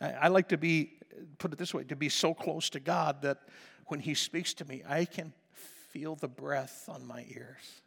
I, 0.00 0.28
like 0.28 0.48
to 0.48 0.58
be 0.58 0.98
put 1.38 1.52
it 1.52 1.58
this 1.58 1.72
way 1.72 1.84
to 1.84 1.96
be 1.96 2.08
so 2.08 2.34
close 2.34 2.70
to 2.70 2.80
God 2.80 3.22
that 3.22 3.38
when 3.86 4.00
He 4.00 4.14
speaks 4.14 4.54
to 4.54 4.64
me, 4.64 4.82
I 4.88 5.04
can 5.04 5.32
feel 5.90 6.16
the 6.16 6.28
breath 6.28 6.88
on 6.88 7.06
my 7.06 7.24
ears, 7.28 7.82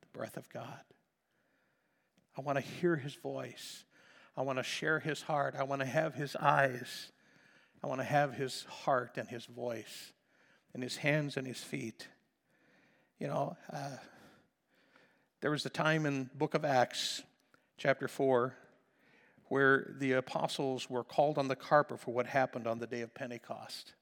the 0.00 0.18
breath 0.18 0.36
of 0.36 0.48
God. 0.48 0.80
I 2.36 2.40
want 2.40 2.56
to 2.56 2.62
hear 2.62 2.96
His 2.96 3.14
voice. 3.14 3.84
I 4.36 4.42
want 4.42 4.58
to 4.58 4.62
share 4.62 4.98
His 5.00 5.22
heart. 5.22 5.54
I 5.58 5.64
want 5.64 5.80
to 5.80 5.86
have 5.86 6.14
His 6.14 6.34
eyes. 6.36 7.12
I 7.82 7.86
want 7.86 8.00
to 8.00 8.06
have 8.06 8.34
His 8.34 8.64
heart 8.64 9.12
and 9.16 9.28
His 9.28 9.46
voice, 9.46 10.12
and 10.74 10.82
His 10.82 10.96
hands 10.96 11.36
and 11.36 11.46
His 11.46 11.62
feet. 11.62 12.08
You 13.18 13.26
know, 13.26 13.56
uh, 13.72 13.96
there 15.40 15.50
was 15.50 15.66
a 15.66 15.70
time 15.70 16.06
in 16.06 16.30
Book 16.36 16.54
of 16.54 16.64
Acts, 16.64 17.20
chapter 17.76 18.06
4, 18.06 18.54
where 19.46 19.92
the 19.98 20.12
apostles 20.12 20.88
were 20.88 21.02
called 21.02 21.36
on 21.36 21.48
the 21.48 21.56
carpet 21.56 21.98
for 21.98 22.14
what 22.14 22.26
happened 22.26 22.68
on 22.68 22.78
the 22.78 22.86
day 22.86 23.00
of 23.00 23.12
Pentecost. 23.14 23.94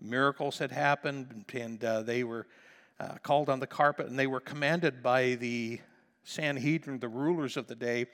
Miracles 0.00 0.58
had 0.58 0.72
happened, 0.72 1.44
and 1.54 1.84
uh, 1.84 2.02
they 2.02 2.24
were 2.24 2.48
uh, 2.98 3.18
called 3.22 3.48
on 3.48 3.60
the 3.60 3.68
carpet, 3.68 4.08
and 4.08 4.18
they 4.18 4.26
were 4.26 4.40
commanded 4.40 5.00
by 5.00 5.36
the 5.36 5.78
Sanhedrin, 6.24 6.98
the 6.98 7.06
rulers 7.06 7.56
of 7.56 7.68
the 7.68 7.76
day, 7.76 8.06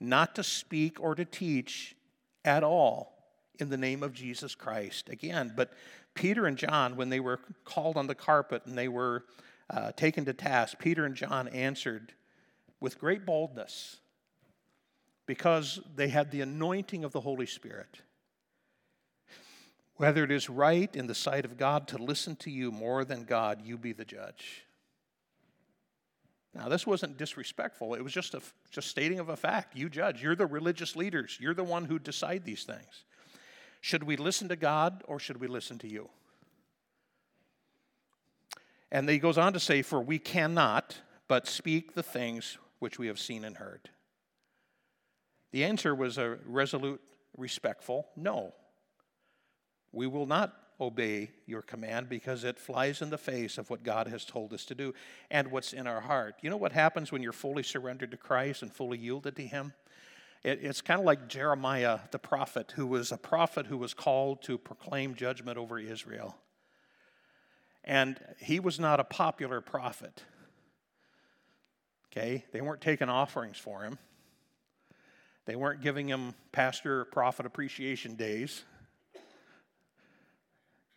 not 0.00 0.34
to 0.36 0.42
speak 0.42 0.98
or 0.98 1.14
to 1.14 1.26
teach 1.26 1.94
at 2.42 2.64
all 2.64 3.18
in 3.58 3.68
the 3.68 3.76
name 3.76 4.02
of 4.02 4.14
Jesus 4.14 4.54
Christ. 4.54 5.10
Again, 5.10 5.52
but 5.54 5.74
Peter 6.14 6.46
and 6.46 6.56
John, 6.56 6.96
when 6.96 7.10
they 7.10 7.20
were 7.20 7.40
called 7.66 7.98
on 7.98 8.06
the 8.06 8.14
carpet 8.14 8.62
and 8.64 8.78
they 8.78 8.88
were 8.88 9.24
uh, 9.70 9.92
taken 9.92 10.24
to 10.26 10.32
task, 10.32 10.78
Peter 10.78 11.04
and 11.04 11.14
John 11.14 11.48
answered 11.48 12.12
with 12.80 12.98
great 12.98 13.24
boldness 13.24 13.96
because 15.26 15.80
they 15.96 16.08
had 16.08 16.30
the 16.30 16.42
anointing 16.42 17.04
of 17.04 17.12
the 17.12 17.20
Holy 17.20 17.46
Spirit. 17.46 18.00
Whether 19.96 20.24
it 20.24 20.30
is 20.30 20.50
right 20.50 20.94
in 20.94 21.06
the 21.06 21.14
sight 21.14 21.44
of 21.44 21.56
God 21.56 21.88
to 21.88 21.98
listen 21.98 22.36
to 22.36 22.50
you 22.50 22.72
more 22.72 23.04
than 23.04 23.24
God, 23.24 23.62
you 23.62 23.78
be 23.78 23.92
the 23.92 24.04
judge. 24.04 24.64
Now, 26.54 26.68
this 26.68 26.86
wasn't 26.86 27.16
disrespectful. 27.16 27.94
It 27.94 28.02
was 28.02 28.12
just 28.12 28.34
a 28.34 28.40
just 28.70 28.88
stating 28.88 29.18
of 29.18 29.28
a 29.28 29.36
fact. 29.36 29.76
You 29.76 29.88
judge. 29.88 30.22
You're 30.22 30.36
the 30.36 30.46
religious 30.46 30.94
leaders. 30.94 31.36
You're 31.40 31.54
the 31.54 31.64
one 31.64 31.84
who 31.84 31.98
decide 31.98 32.44
these 32.44 32.64
things. 32.64 33.04
Should 33.80 34.04
we 34.04 34.16
listen 34.16 34.48
to 34.48 34.56
God 34.56 35.02
or 35.06 35.18
should 35.18 35.40
we 35.40 35.48
listen 35.48 35.78
to 35.78 35.88
you? 35.88 36.08
And 38.94 39.08
he 39.10 39.18
goes 39.18 39.38
on 39.38 39.52
to 39.54 39.60
say, 39.60 39.82
For 39.82 40.00
we 40.00 40.20
cannot 40.20 40.96
but 41.26 41.48
speak 41.48 41.94
the 41.94 42.02
things 42.02 42.58
which 42.78 42.96
we 42.96 43.08
have 43.08 43.18
seen 43.18 43.44
and 43.44 43.56
heard. 43.56 43.90
The 45.50 45.64
answer 45.64 45.96
was 45.96 46.16
a 46.16 46.38
resolute, 46.46 47.00
respectful 47.36 48.06
no. 48.16 48.54
We 49.90 50.06
will 50.06 50.26
not 50.26 50.54
obey 50.80 51.32
your 51.44 51.60
command 51.60 52.08
because 52.08 52.44
it 52.44 52.56
flies 52.56 53.02
in 53.02 53.10
the 53.10 53.18
face 53.18 53.58
of 53.58 53.68
what 53.68 53.82
God 53.82 54.06
has 54.06 54.24
told 54.24 54.52
us 54.52 54.64
to 54.66 54.76
do 54.76 54.94
and 55.28 55.50
what's 55.50 55.72
in 55.72 55.88
our 55.88 56.00
heart. 56.00 56.36
You 56.40 56.50
know 56.50 56.56
what 56.56 56.72
happens 56.72 57.10
when 57.10 57.22
you're 57.22 57.32
fully 57.32 57.64
surrendered 57.64 58.12
to 58.12 58.16
Christ 58.16 58.62
and 58.62 58.72
fully 58.72 58.98
yielded 58.98 59.34
to 59.36 59.42
Him? 59.42 59.72
It, 60.44 60.60
it's 60.62 60.80
kind 60.80 61.00
of 61.00 61.06
like 61.06 61.26
Jeremiah 61.26 61.98
the 62.12 62.20
prophet, 62.20 62.74
who 62.76 62.86
was 62.86 63.10
a 63.10 63.16
prophet 63.16 63.66
who 63.66 63.78
was 63.78 63.92
called 63.92 64.42
to 64.42 64.56
proclaim 64.56 65.16
judgment 65.16 65.58
over 65.58 65.80
Israel. 65.80 66.36
And 67.84 68.18
he 68.38 68.60
was 68.60 68.80
not 68.80 68.98
a 68.98 69.04
popular 69.04 69.60
prophet. 69.60 70.22
Okay? 72.10 72.44
They 72.52 72.60
weren't 72.60 72.80
taking 72.80 73.08
offerings 73.08 73.58
for 73.58 73.82
him. 73.82 73.98
They 75.46 75.56
weren't 75.56 75.82
giving 75.82 76.08
him 76.08 76.34
pastor 76.52 77.04
prophet 77.04 77.44
appreciation 77.44 78.14
days. 78.14 78.64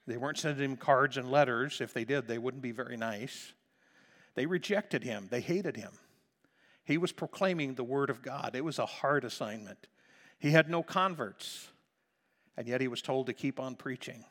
They 0.05 0.15
weren't 0.15 0.37
sending 0.37 0.71
him 0.71 0.77
cards 0.77 1.17
and 1.17 1.29
letters. 1.29 1.81
If 1.81 1.93
they 1.93 2.05
did, 2.05 2.27
they 2.27 2.37
wouldn't 2.37 2.63
be 2.63 2.71
very 2.71 2.95
nice. 2.95 3.51
They 4.35 4.45
rejected 4.45 5.03
him, 5.03 5.27
they 5.29 5.41
hated 5.41 5.75
him. 5.75 5.91
He 6.85 6.97
was 6.97 7.11
proclaiming 7.11 7.75
the 7.75 7.83
word 7.83 8.09
of 8.09 8.21
God. 8.21 8.51
It 8.55 8.63
was 8.63 8.79
a 8.79 8.85
hard 8.85 9.25
assignment. 9.25 9.87
He 10.39 10.51
had 10.51 10.69
no 10.69 10.83
converts, 10.83 11.67
and 12.55 12.67
yet 12.67 12.79
he 12.79 12.87
was 12.87 13.01
told 13.01 13.25
to 13.25 13.33
keep 13.33 13.59
on 13.59 13.75
preaching. 13.75 14.23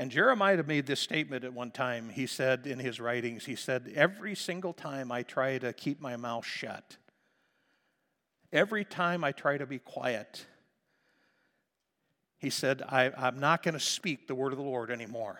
And 0.00 0.10
Jeremiah 0.10 0.62
made 0.62 0.86
this 0.86 0.98
statement 0.98 1.44
at 1.44 1.52
one 1.52 1.70
time. 1.70 2.08
He 2.08 2.26
said 2.26 2.66
in 2.66 2.78
his 2.78 3.00
writings, 3.00 3.44
he 3.44 3.54
said, 3.54 3.92
Every 3.94 4.34
single 4.34 4.72
time 4.72 5.12
I 5.12 5.22
try 5.22 5.58
to 5.58 5.74
keep 5.74 6.00
my 6.00 6.16
mouth 6.16 6.46
shut, 6.46 6.96
Every 8.50 8.82
time 8.82 9.22
I 9.24 9.32
try 9.32 9.58
to 9.58 9.66
be 9.66 9.78
quiet, 9.78 10.46
he 12.38 12.48
said, 12.48 12.82
I, 12.88 13.12
am 13.14 13.38
not 13.38 13.62
going 13.62 13.74
to 13.74 13.80
speak 13.80 14.26
the 14.26 14.34
word 14.34 14.52
of 14.52 14.58
the 14.58 14.64
Lord 14.64 14.90
anymore. 14.90 15.38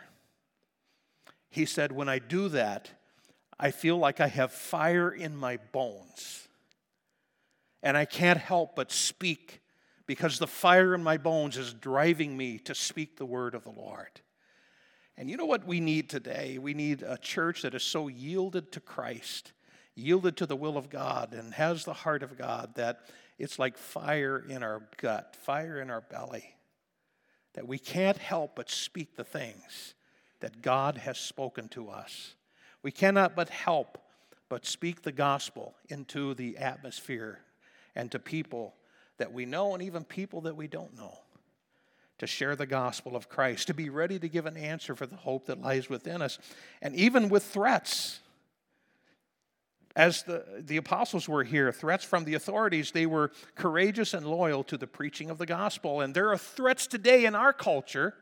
He 1.48 1.64
said, 1.64 1.90
When 1.90 2.10
I 2.10 2.18
do 2.18 2.50
that, 2.50 2.90
I 3.58 3.70
feel 3.70 3.96
like 3.96 4.20
I 4.20 4.28
have 4.28 4.52
fire 4.52 5.10
in 5.10 5.34
my 5.34 5.56
bones. 5.72 6.48
And 7.82 7.96
I 7.96 8.04
can't 8.04 8.38
help 8.38 8.76
but 8.76 8.92
speak 8.92 9.62
because 10.06 10.38
the 10.38 10.46
fire 10.46 10.94
in 10.94 11.02
my 11.02 11.16
bones 11.16 11.56
is 11.56 11.72
driving 11.72 12.36
me 12.36 12.58
to 12.58 12.74
speak 12.74 13.16
the 13.16 13.24
word 13.24 13.54
of 13.54 13.64
the 13.64 13.70
Lord. 13.70 14.20
And 15.20 15.28
you 15.28 15.36
know 15.36 15.44
what 15.44 15.66
we 15.66 15.78
need 15.78 16.08
today? 16.08 16.56
We 16.58 16.72
need 16.72 17.02
a 17.02 17.18
church 17.18 17.60
that 17.62 17.74
is 17.74 17.82
so 17.82 18.08
yielded 18.08 18.72
to 18.72 18.80
Christ 18.80 19.52
yielded 19.94 20.36
to 20.38 20.46
the 20.46 20.56
will 20.56 20.76
of 20.76 20.90
God 20.90 21.32
and 21.32 21.54
has 21.54 21.84
the 21.84 21.92
heart 21.92 22.22
of 22.22 22.36
God, 22.36 22.74
that 22.76 23.00
it's 23.38 23.58
like 23.58 23.76
fire 23.76 24.44
in 24.48 24.62
our 24.62 24.82
gut, 24.96 25.36
fire 25.42 25.80
in 25.80 25.90
our 25.90 26.00
belly, 26.00 26.56
that 27.54 27.66
we 27.66 27.78
can't 27.78 28.18
help 28.18 28.56
but 28.56 28.70
speak 28.70 29.16
the 29.16 29.24
things 29.24 29.94
that 30.40 30.62
God 30.62 30.98
has 30.98 31.18
spoken 31.18 31.68
to 31.68 31.88
us. 31.88 32.34
We 32.82 32.90
cannot 32.90 33.36
but 33.36 33.48
help 33.48 33.98
but 34.48 34.66
speak 34.66 35.02
the 35.02 35.12
gospel 35.12 35.74
into 35.88 36.34
the 36.34 36.56
atmosphere 36.56 37.40
and 37.94 38.10
to 38.10 38.18
people 38.18 38.74
that 39.18 39.32
we 39.32 39.46
know 39.46 39.74
and 39.74 39.82
even 39.82 40.02
people 40.02 40.40
that 40.42 40.56
we 40.56 40.66
don't 40.66 40.96
know. 40.96 41.18
To 42.20 42.26
share 42.26 42.54
the 42.54 42.66
gospel 42.66 43.16
of 43.16 43.28
Christ, 43.28 43.66
to 43.68 43.74
be 43.74 43.88
ready 43.88 44.18
to 44.18 44.28
give 44.28 44.44
an 44.46 44.56
answer 44.56 44.94
for 44.94 45.06
the 45.06 45.16
hope 45.16 45.46
that 45.46 45.60
lies 45.60 45.88
within 45.88 46.20
us, 46.20 46.38
and 46.82 46.94
even 46.94 47.30
with 47.30 47.42
threats 47.42 48.20
as 49.96 50.22
the, 50.22 50.44
the 50.58 50.76
apostles 50.76 51.28
were 51.28 51.42
here, 51.42 51.72
threats 51.72 52.04
from 52.04 52.24
the 52.24 52.34
authorities, 52.34 52.92
they 52.92 53.06
were 53.06 53.32
courageous 53.54 54.14
and 54.14 54.26
loyal 54.26 54.62
to 54.64 54.76
the 54.76 54.86
preaching 54.86 55.30
of 55.30 55.38
the 55.38 55.46
gospel. 55.46 56.00
And 56.00 56.14
there 56.14 56.30
are 56.30 56.38
threats 56.38 56.86
today 56.86 57.24
in 57.24 57.34
our 57.34 57.52
culture, 57.52 58.14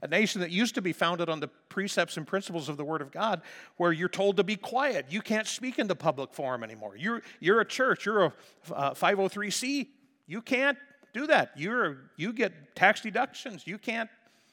a 0.00 0.06
nation 0.06 0.40
that 0.42 0.50
used 0.50 0.74
to 0.76 0.82
be 0.82 0.92
founded 0.92 1.28
on 1.28 1.40
the 1.40 1.48
precepts 1.48 2.16
and 2.16 2.26
principles 2.26 2.68
of 2.68 2.76
the 2.76 2.84
Word 2.84 3.02
of 3.02 3.10
God, 3.10 3.42
where 3.78 3.92
you're 3.92 4.08
told 4.08 4.36
to 4.36 4.44
be 4.44 4.56
quiet. 4.56 5.06
You 5.10 5.22
can't 5.22 5.46
speak 5.46 5.78
in 5.78 5.88
the 5.88 5.96
public 5.96 6.32
forum 6.32 6.62
anymore. 6.62 6.96
You're, 6.96 7.22
you're 7.40 7.60
a 7.60 7.66
church, 7.66 8.06
you're 8.06 8.26
a 8.26 8.32
uh, 8.72 8.94
503C. 8.94 9.88
You 10.28 10.42
can't 10.42 10.78
do 11.16 11.26
that. 11.28 11.52
You're, 11.56 11.96
you 12.16 12.34
get 12.34 12.76
tax 12.76 13.00
deductions. 13.00 13.66
You 13.66 13.78
can't 13.78 14.10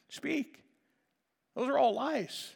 speak. 0.07 0.63
Those 1.55 1.67
are 1.67 1.77
all 1.77 1.93
lies. 1.93 2.53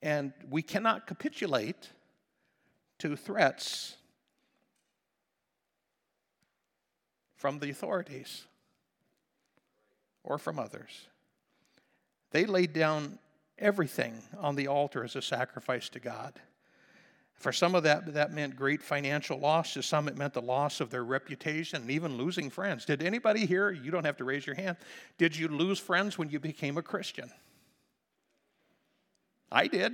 And 0.00 0.32
we 0.48 0.62
cannot 0.62 1.08
capitulate 1.08 1.90
to 3.00 3.16
threats 3.16 3.96
from 7.34 7.58
the 7.58 7.70
authorities 7.70 8.44
or 10.22 10.38
from 10.38 10.60
others. 10.60 11.08
They 12.30 12.46
laid 12.46 12.72
down 12.72 13.18
everything 13.58 14.14
on 14.38 14.54
the 14.54 14.68
altar 14.68 15.02
as 15.02 15.16
a 15.16 15.22
sacrifice 15.22 15.88
to 15.88 15.98
God. 15.98 16.34
For 17.36 17.52
some 17.52 17.74
of 17.74 17.82
that, 17.82 18.14
that 18.14 18.32
meant 18.32 18.56
great 18.56 18.82
financial 18.82 19.38
loss. 19.38 19.74
To 19.74 19.82
some, 19.82 20.08
it 20.08 20.16
meant 20.16 20.32
the 20.32 20.42
loss 20.42 20.80
of 20.80 20.90
their 20.90 21.04
reputation 21.04 21.82
and 21.82 21.90
even 21.90 22.16
losing 22.16 22.48
friends. 22.48 22.84
Did 22.84 23.02
anybody 23.02 23.44
here, 23.44 23.70
you 23.70 23.90
don't 23.90 24.04
have 24.04 24.16
to 24.18 24.24
raise 24.24 24.46
your 24.46 24.56
hand, 24.56 24.76
did 25.18 25.36
you 25.36 25.48
lose 25.48 25.78
friends 25.78 26.16
when 26.16 26.30
you 26.30 26.40
became 26.40 26.78
a 26.78 26.82
Christian? 26.82 27.30
I 29.52 29.66
did. 29.66 29.92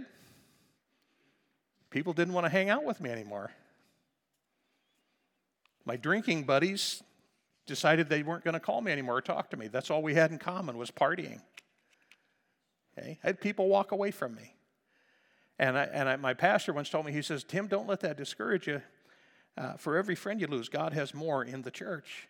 People 1.91 2.13
didn't 2.13 2.35
want 2.35 2.45
to 2.45 2.51
hang 2.51 2.71
out 2.71 2.85
with 2.85 3.01
me 3.01 3.11
anymore. 3.11 3.51
My 5.85 5.97
drinking 5.97 6.45
buddies 6.45 7.03
decided 7.67 8.09
they 8.09 8.23
weren't 8.23 8.45
going 8.45 8.55
to 8.55 8.61
call 8.61 8.81
me 8.81 8.93
anymore 8.93 9.17
or 9.17 9.23
talk 9.23 9.51
to 9.51 9.57
me. 9.57 9.67
That's 9.67 9.91
all 9.91 10.03
we 10.03 10.15
had 10.15 10.31
in 10.31 10.39
common 10.39 10.77
was 10.77 10.91
partying. 10.91 11.41
Okay? 12.97 13.19
I 13.23 13.27
had 13.27 13.41
people 13.41 13.69
walk 13.69 13.93
away 13.93 14.11
from 14.11 14.35
me. 14.35 14.55
And, 15.61 15.77
I, 15.77 15.83
and 15.93 16.09
I, 16.09 16.17
my 16.17 16.33
pastor 16.33 16.73
once 16.73 16.89
told 16.89 17.05
me, 17.05 17.13
he 17.13 17.21
says, 17.21 17.45
Tim, 17.45 17.67
don't 17.67 17.87
let 17.87 18.01
that 18.01 18.17
discourage 18.17 18.67
you. 18.67 18.81
Uh, 19.59 19.75
for 19.75 19.99
every 19.99 20.15
friend 20.15 20.41
you 20.41 20.47
lose, 20.47 20.71
God 20.71 20.95
has 20.95 21.13
more 21.13 21.45
in 21.45 21.61
the 21.61 21.71
church. 21.71 22.29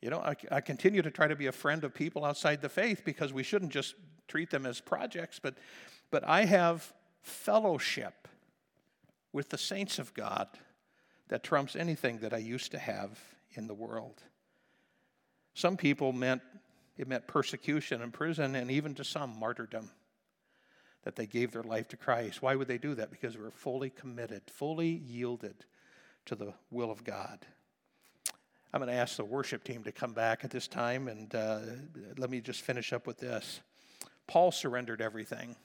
You 0.00 0.10
know, 0.10 0.20
I, 0.20 0.36
I, 0.48 0.60
continue 0.60 1.02
to 1.02 1.10
try 1.10 1.26
to 1.26 1.34
be 1.34 1.46
a 1.46 1.52
friend 1.52 1.82
of 1.82 1.92
people 1.92 2.24
outside 2.24 2.62
the 2.62 2.68
faith 2.68 3.02
because 3.04 3.32
we 3.32 3.42
shouldn't 3.42 3.72
just 3.72 3.96
treat 4.28 4.48
them 4.48 4.64
as 4.64 4.80
projects, 4.80 5.40
but 5.42 5.56
but 6.12 6.26
I 6.26 6.44
have 6.44 6.92
fellowship 7.20 8.28
with 9.32 9.48
the 9.48 9.58
saints 9.58 9.98
of 9.98 10.14
God 10.14 10.48
that 11.28 11.42
trumps 11.42 11.74
anything 11.74 12.18
that 12.18 12.32
I 12.32 12.38
used 12.38 12.70
to 12.72 12.78
have 12.78 13.18
in 13.52 13.66
the 13.66 13.74
world. 13.74 14.22
Some 15.54 15.76
people 15.76 16.12
meant 16.12 16.42
it 16.96 17.08
meant 17.08 17.26
persecution 17.26 18.02
and 18.02 18.12
prison, 18.12 18.54
and 18.54 18.70
even 18.70 18.94
to 18.94 19.04
some, 19.04 19.36
martyrdom, 19.38 19.90
that 21.04 21.16
they 21.16 21.26
gave 21.26 21.52
their 21.52 21.62
life 21.62 21.88
to 21.88 21.96
Christ. 21.96 22.42
Why 22.42 22.54
would 22.54 22.68
they 22.68 22.78
do 22.78 22.94
that? 22.94 23.10
Because 23.10 23.36
we 23.36 23.42
were 23.42 23.50
fully 23.50 23.90
committed, 23.90 24.42
fully 24.46 24.88
yielded 24.88 25.64
to 26.26 26.34
the 26.34 26.52
will 26.70 26.90
of 26.90 27.04
God. 27.04 27.46
I'm 28.72 28.80
going 28.80 28.92
to 28.92 28.98
ask 28.98 29.16
the 29.16 29.24
worship 29.24 29.64
team 29.64 29.82
to 29.84 29.92
come 29.92 30.12
back 30.12 30.44
at 30.44 30.50
this 30.50 30.68
time, 30.68 31.08
and 31.08 31.34
uh, 31.34 31.60
let 32.16 32.30
me 32.30 32.40
just 32.40 32.60
finish 32.60 32.92
up 32.92 33.06
with 33.06 33.18
this. 33.18 33.60
Paul 34.28 34.52
surrendered 34.52 35.00
everything. 35.00 35.56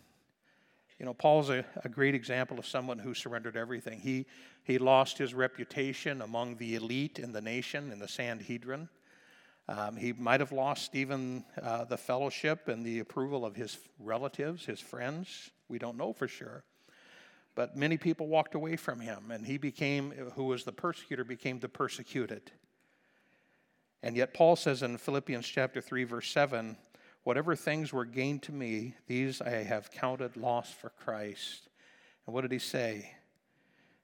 You 1.00 1.06
know, 1.06 1.14
Paul's 1.14 1.50
a, 1.50 1.66
a 1.84 1.90
great 1.90 2.16
example 2.16 2.58
of 2.58 2.66
someone 2.66 2.98
who 2.98 3.14
surrendered 3.14 3.58
everything. 3.58 4.00
He, 4.00 4.26
he 4.64 4.78
lost 4.80 5.18
his 5.18 5.34
reputation 5.34 6.22
among 6.22 6.56
the 6.56 6.76
elite 6.76 7.20
in 7.20 7.32
the 7.32 7.42
nation, 7.42 7.92
in 7.92 8.00
the 8.00 8.08
Sanhedrin. 8.08 8.90
Um, 9.68 9.96
he 9.96 10.14
might 10.14 10.42
have 10.42 10.52
lost 10.52 10.96
even 10.96 11.44
uh, 11.62 11.86
the 11.86 11.98
fellowship 11.98 12.68
and 12.68 12.86
the 12.86 13.00
approval 13.00 13.46
of 13.46 13.56
his 13.56 13.78
relatives, 14.00 14.66
his 14.66 14.80
friends. 14.80 15.50
We 15.70 15.80
don't 15.80 15.98
know 15.98 16.14
for 16.14 16.28
sure. 16.28 16.64
But 17.56 17.76
many 17.76 17.98
people 17.98 18.28
walked 18.28 18.54
away 18.54 18.76
from 18.76 19.00
him, 19.00 19.32
and 19.32 19.46
he 19.46 19.58
became, 19.58 20.12
who 20.36 20.44
was 20.44 20.66
the 20.66 20.72
persecutor, 20.72 21.24
became 21.24 21.60
the 21.60 21.70
persecuted. 21.70 22.52
And 24.04 24.16
yet, 24.16 24.34
Paul 24.34 24.56
says 24.56 24.84
in 24.84 24.98
Philippians 24.98 25.48
chapter 25.48 25.82
3, 25.82 26.04
verse 26.04 26.30
7, 26.30 26.78
Whatever 27.24 27.56
things 27.56 27.92
were 27.92 28.06
gained 28.06 28.44
to 28.44 28.52
me, 28.52 28.94
these 29.08 29.42
I 29.42 29.50
have 29.64 29.90
counted 29.90 30.38
loss 30.38 30.72
for 30.72 30.90
Christ. 30.90 31.70
And 32.28 32.36
what 32.36 32.42
did 32.42 32.52
he 32.52 32.60
say? 32.60 33.14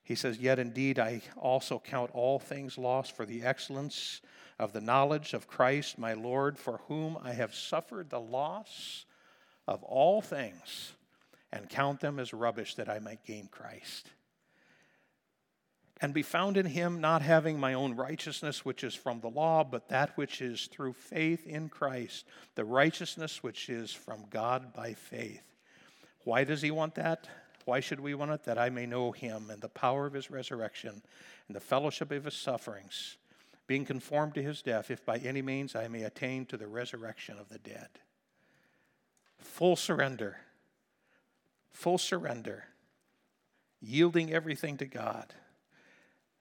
He 0.02 0.16
says, 0.16 0.40
Yet 0.40 0.58
indeed 0.58 0.98
I 0.98 1.22
also 1.38 1.78
count 1.78 2.10
all 2.14 2.40
things 2.40 2.80
lost 2.80 3.16
for 3.16 3.28
the 3.28 3.44
excellence 3.44 4.22
of 4.62 4.72
the 4.74 4.82
knowledge 4.82 5.34
of 5.34 5.48
Christ 5.48 5.98
my 5.98 6.14
Lord, 6.14 6.58
for 6.58 6.82
whom 6.88 7.18
I 7.22 7.34
have 7.34 7.54
suffered 7.54 8.10
the 8.10 8.20
loss 8.20 9.06
of 9.68 9.84
all 9.84 10.22
things, 10.22 10.94
and 11.52 11.70
count 11.70 12.00
them 12.00 12.20
as 12.20 12.34
rubbish 12.34 12.76
that 12.76 12.90
I 12.90 13.00
might 13.00 13.26
gain 13.26 13.50
Christ 13.52 14.10
and 16.02 16.16
be 16.16 16.24
found 16.24 16.58
in 16.58 16.66
him, 16.66 17.00
not 17.00 17.22
having 17.22 17.60
my 17.60 17.76
own 17.76 17.96
righteousness, 17.96 18.66
which 18.66 18.84
is 18.84 18.96
from 18.96 19.20
the 19.20 19.30
law, 19.30 19.64
but 19.64 19.90
that 19.90 20.18
which 20.18 20.42
is 20.42 20.66
through 20.66 20.94
faith 20.94 21.46
in 21.46 21.70
Christ, 21.70 22.26
the 22.56 22.66
righteousness 22.66 23.44
which 23.44 23.70
is 23.70 23.94
from 23.94 24.26
God 24.32 24.74
by 24.74 24.96
faith. 24.96 25.44
Why 26.24 26.44
does 26.44 26.64
he 26.64 26.72
want 26.72 26.96
that? 26.96 27.28
Why 27.66 27.80
should 27.80 28.00
we 28.00 28.16
want 28.16 28.32
it? 28.32 28.44
That 28.46 28.58
I 28.58 28.72
may 28.72 28.88
know 28.88 29.12
him 29.12 29.52
and 29.52 29.62
the 29.62 29.70
power 29.70 30.08
of 30.08 30.14
his 30.14 30.32
resurrection 30.32 31.04
and 31.48 31.56
the 31.56 31.60
fellowship 31.60 32.12
of 32.12 32.26
his 32.26 32.34
sufferings, 32.34 33.18
being 33.68 33.86
conformed 33.86 34.36
to 34.36 34.44
his 34.44 34.62
death, 34.62 34.92
if 34.92 35.06
by 35.06 35.18
any 35.18 35.42
means 35.42 35.76
I 35.76 35.88
may 35.88 36.04
attain 36.04 36.46
to 36.48 36.58
the 36.58 36.68
resurrection 36.68 37.38
of 37.38 37.50
the 37.50 37.60
dead. 37.60 37.90
Full 39.40 39.76
surrender. 39.76 40.38
Full 41.72 41.98
surrender. 41.98 42.66
Yielding 43.80 44.32
everything 44.32 44.78
to 44.78 44.86
God. 44.86 45.34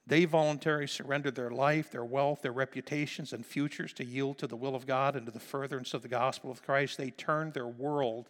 They 0.07 0.25
voluntarily 0.25 0.89
surrendered 0.89 1.37
their 1.37 1.51
life, 1.51 1.91
their 1.91 2.05
wealth, 2.05 2.43
their 2.43 2.53
reputations, 2.53 3.33
and 3.33 3.47
futures 3.47 3.93
to 3.95 4.05
yield 4.05 4.39
to 4.39 4.47
the 4.47 4.57
will 4.57 4.75
of 4.75 4.87
God 4.87 5.15
and 5.15 5.25
to 5.27 5.33
the 5.33 5.39
furtherance 5.39 5.95
of 5.95 6.03
the 6.03 6.09
gospel 6.09 6.51
of 6.51 6.63
Christ. 6.63 6.99
They 6.99 7.11
turned 7.11 7.55
their 7.55 7.69
world 7.69 8.29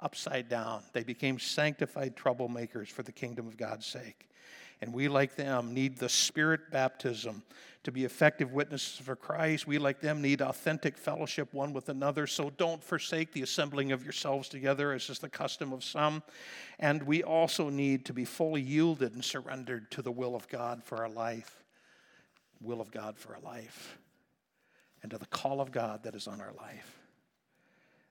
upside 0.00 0.48
down. 0.48 0.82
They 0.92 1.02
became 1.02 1.38
sanctified 1.38 2.16
troublemakers 2.16 2.88
for 2.88 3.02
the 3.02 3.12
kingdom 3.12 3.46
of 3.46 3.56
God's 3.56 3.84
sake. 3.84 4.28
And 4.80 4.94
we, 4.94 5.08
like 5.08 5.34
them, 5.34 5.74
need 5.74 5.98
the 5.98 6.08
Spirit 6.08 6.70
baptism 6.70 7.42
to 7.84 7.92
be 7.92 8.04
effective 8.04 8.52
witnesses 8.52 8.98
for 8.98 9.16
Christ. 9.16 9.66
We, 9.66 9.78
like 9.78 10.00
them, 10.00 10.20
need 10.20 10.40
authentic 10.40 10.96
fellowship 10.96 11.52
one 11.52 11.72
with 11.72 11.88
another. 11.88 12.26
So 12.26 12.50
don't 12.50 12.82
forsake 12.82 13.32
the 13.32 13.42
assembling 13.42 13.92
of 13.92 14.04
yourselves 14.04 14.48
together, 14.48 14.92
as 14.92 15.08
is 15.10 15.18
the 15.18 15.28
custom 15.28 15.72
of 15.72 15.82
some. 15.82 16.22
And 16.78 17.02
we 17.04 17.22
also 17.22 17.70
need 17.70 18.04
to 18.06 18.12
be 18.12 18.24
fully 18.24 18.60
yielded 18.60 19.14
and 19.14 19.24
surrendered 19.24 19.90
to 19.92 20.02
the 20.02 20.12
will 20.12 20.36
of 20.36 20.48
God 20.48 20.84
for 20.84 20.98
our 20.98 21.08
life. 21.08 21.64
Will 22.60 22.80
of 22.80 22.90
God 22.90 23.18
for 23.18 23.34
our 23.34 23.40
life. 23.40 23.98
And 25.02 25.10
to 25.12 25.18
the 25.18 25.26
call 25.26 25.60
of 25.60 25.72
God 25.72 26.02
that 26.02 26.14
is 26.14 26.26
on 26.26 26.40
our 26.40 26.52
life. 26.52 26.98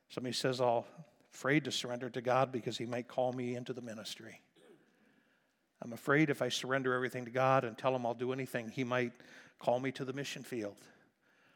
Somebody 0.09 0.33
says, 0.33 0.61
"I'm 0.61 0.83
afraid 1.33 1.65
to 1.65 1.71
surrender 1.71 2.09
to 2.09 2.21
God 2.21 2.51
because 2.51 2.77
He 2.77 2.85
might 2.85 3.07
call 3.07 3.33
me 3.33 3.55
into 3.55 3.73
the 3.73 3.81
ministry. 3.81 4.41
I'm 5.81 5.93
afraid 5.93 6.29
if 6.29 6.41
I 6.41 6.49
surrender 6.49 6.93
everything 6.93 7.25
to 7.25 7.31
God 7.31 7.63
and 7.63 7.77
tell 7.77 7.95
Him 7.95 8.05
I'll 8.05 8.13
do 8.13 8.33
anything, 8.33 8.69
He 8.69 8.83
might 8.83 9.13
call 9.59 9.79
me 9.79 9.91
to 9.93 10.05
the 10.05 10.13
mission 10.13 10.43
field. 10.43 10.77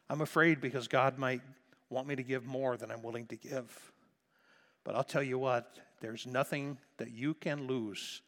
I'm 0.08 0.20
afraid 0.20 0.60
because 0.60 0.88
God 0.88 1.18
might 1.18 1.42
want 1.90 2.06
me 2.06 2.16
to 2.16 2.22
give 2.22 2.46
more 2.46 2.76
than 2.76 2.90
I'm 2.90 3.02
willing 3.02 3.26
to 3.26 3.36
give. 3.36 3.92
But 4.84 4.94
I'll 4.94 5.04
tell 5.04 5.22
you 5.22 5.38
what, 5.38 5.76
there's 6.00 6.26
nothing 6.26 6.78
that 6.96 7.10
you 7.10 7.34
can 7.34 7.66
lose 7.66 8.22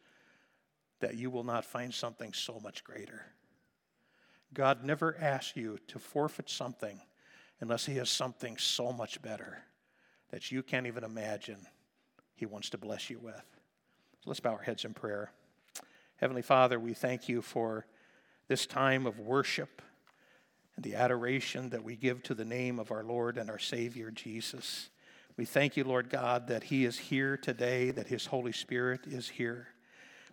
that 0.99 1.15
you 1.15 1.29
will 1.29 1.43
not 1.43 1.65
find 1.65 1.93
something 1.93 2.33
so 2.33 2.59
much 2.63 2.83
greater. 2.83 3.25
God 4.53 4.83
never 4.83 5.17
asks 5.19 5.57
you 5.57 5.77
to 5.87 5.99
forfeit 5.99 6.49
something 6.49 7.01
unless 7.59 7.85
He 7.85 7.95
has 7.97 8.09
something 8.09 8.57
so 8.57 8.91
much 8.93 9.21
better 9.21 9.59
that 10.31 10.51
you 10.51 10.63
can't 10.63 10.87
even 10.87 11.03
imagine 11.03 11.67
He 12.35 12.45
wants 12.45 12.69
to 12.71 12.77
bless 12.77 13.09
you 13.09 13.19
with. 13.19 13.35
So 14.23 14.29
let's 14.29 14.39
bow 14.39 14.53
our 14.53 14.61
heads 14.61 14.85
in 14.85 14.93
prayer. 14.93 15.31
Heavenly 16.17 16.43
Father, 16.43 16.79
we 16.79 16.93
thank 16.93 17.27
you 17.27 17.41
for 17.41 17.85
this 18.47 18.65
time 18.65 19.05
of 19.05 19.19
worship 19.19 19.81
and 20.77 20.85
the 20.85 20.95
adoration 20.95 21.71
that 21.71 21.83
we 21.83 21.97
give 21.97 22.23
to 22.23 22.33
the 22.33 22.45
name 22.45 22.79
of 22.79 22.89
our 22.89 23.03
Lord 23.03 23.37
and 23.37 23.49
our 23.49 23.59
Savior 23.59 24.11
Jesus. 24.11 24.89
We 25.35 25.43
thank 25.43 25.75
you, 25.75 25.83
Lord 25.83 26.09
God, 26.09 26.47
that 26.47 26.63
He 26.63 26.85
is 26.85 26.97
here 26.97 27.35
today, 27.35 27.91
that 27.91 28.07
His 28.07 28.27
Holy 28.27 28.53
Spirit 28.53 29.01
is 29.05 29.27
here. 29.27 29.67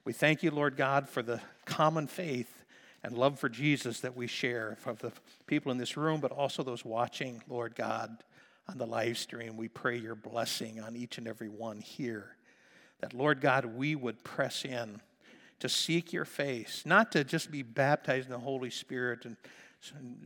We 0.05 0.13
thank 0.13 0.45
you, 0.45 0.53
Lord 0.53 0.77
God, 0.77 1.09
for 1.09 1.21
the 1.21 1.41
common 1.65 2.07
faith 2.07 2.63
and 3.03 3.19
love 3.19 3.41
for 3.41 3.49
Jesus 3.49 3.99
that 4.01 4.17
we 4.17 4.29
share 4.29 4.79
of 4.87 5.01
the 5.01 5.11
people 5.49 5.73
in 5.73 5.79
this 5.79 5.97
room, 5.97 6.21
but 6.21 6.31
also 6.31 6.63
those 6.63 6.85
watching, 6.85 7.43
Lord 7.49 7.75
God, 7.75 8.23
on 8.69 8.79
the 8.79 8.87
live 8.87 9.19
stream. 9.19 9.57
We 9.57 9.67
pray 9.67 9.99
your 9.99 10.15
blessing 10.15 10.81
on 10.81 10.95
each 10.95 11.19
and 11.19 11.27
every 11.27 11.49
one 11.49 11.81
here. 11.81 12.37
That, 13.01 13.15
Lord 13.15 13.41
God, 13.41 13.65
we 13.65 13.97
would 13.97 14.23
press 14.23 14.65
in 14.65 15.01
to 15.63 15.69
seek 15.69 16.13
your 16.13 16.25
face, 16.25 16.83
not 16.85 17.13
to 17.13 17.23
just 17.23 17.53
be 17.53 17.63
baptized 17.63 18.27
in 18.27 18.33
the 18.33 18.39
Holy 18.39 18.69
Spirit 18.69 19.25
and 19.25 19.37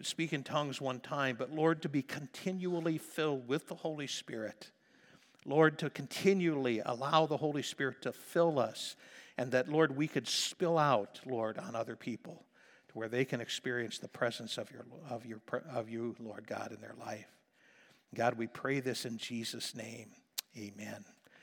speak 0.00 0.32
in 0.32 0.42
tongues 0.42 0.80
one 0.80 0.98
time, 0.98 1.36
but 1.38 1.52
Lord, 1.52 1.82
to 1.82 1.90
be 1.90 2.00
continually 2.00 2.96
filled 2.96 3.46
with 3.46 3.68
the 3.68 3.74
Holy 3.74 4.06
Spirit. 4.06 4.70
Lord, 5.44 5.78
to 5.80 5.90
continually 5.90 6.80
allow 6.86 7.26
the 7.26 7.36
Holy 7.36 7.62
Spirit 7.62 8.00
to 8.00 8.12
fill 8.12 8.58
us, 8.58 8.96
and 9.36 9.52
that, 9.52 9.68
Lord, 9.68 9.94
we 9.94 10.08
could 10.08 10.26
spill 10.26 10.78
out, 10.78 11.20
Lord, 11.26 11.58
on 11.58 11.76
other 11.76 11.96
people 11.96 12.46
to 12.88 12.94
where 12.94 13.08
they 13.08 13.26
can 13.26 13.42
experience 13.42 13.98
the 13.98 14.08
presence 14.08 14.56
of, 14.56 14.70
your, 14.70 14.86
of, 15.10 15.26
your, 15.26 15.42
of 15.70 15.90
you, 15.90 16.16
Lord 16.18 16.46
God, 16.46 16.72
in 16.72 16.80
their 16.80 16.94
life. 16.98 17.28
God, 18.14 18.38
we 18.38 18.46
pray 18.46 18.80
this 18.80 19.04
in 19.04 19.18
Jesus' 19.18 19.74
name. 19.74 20.08
Amen. 20.56 21.04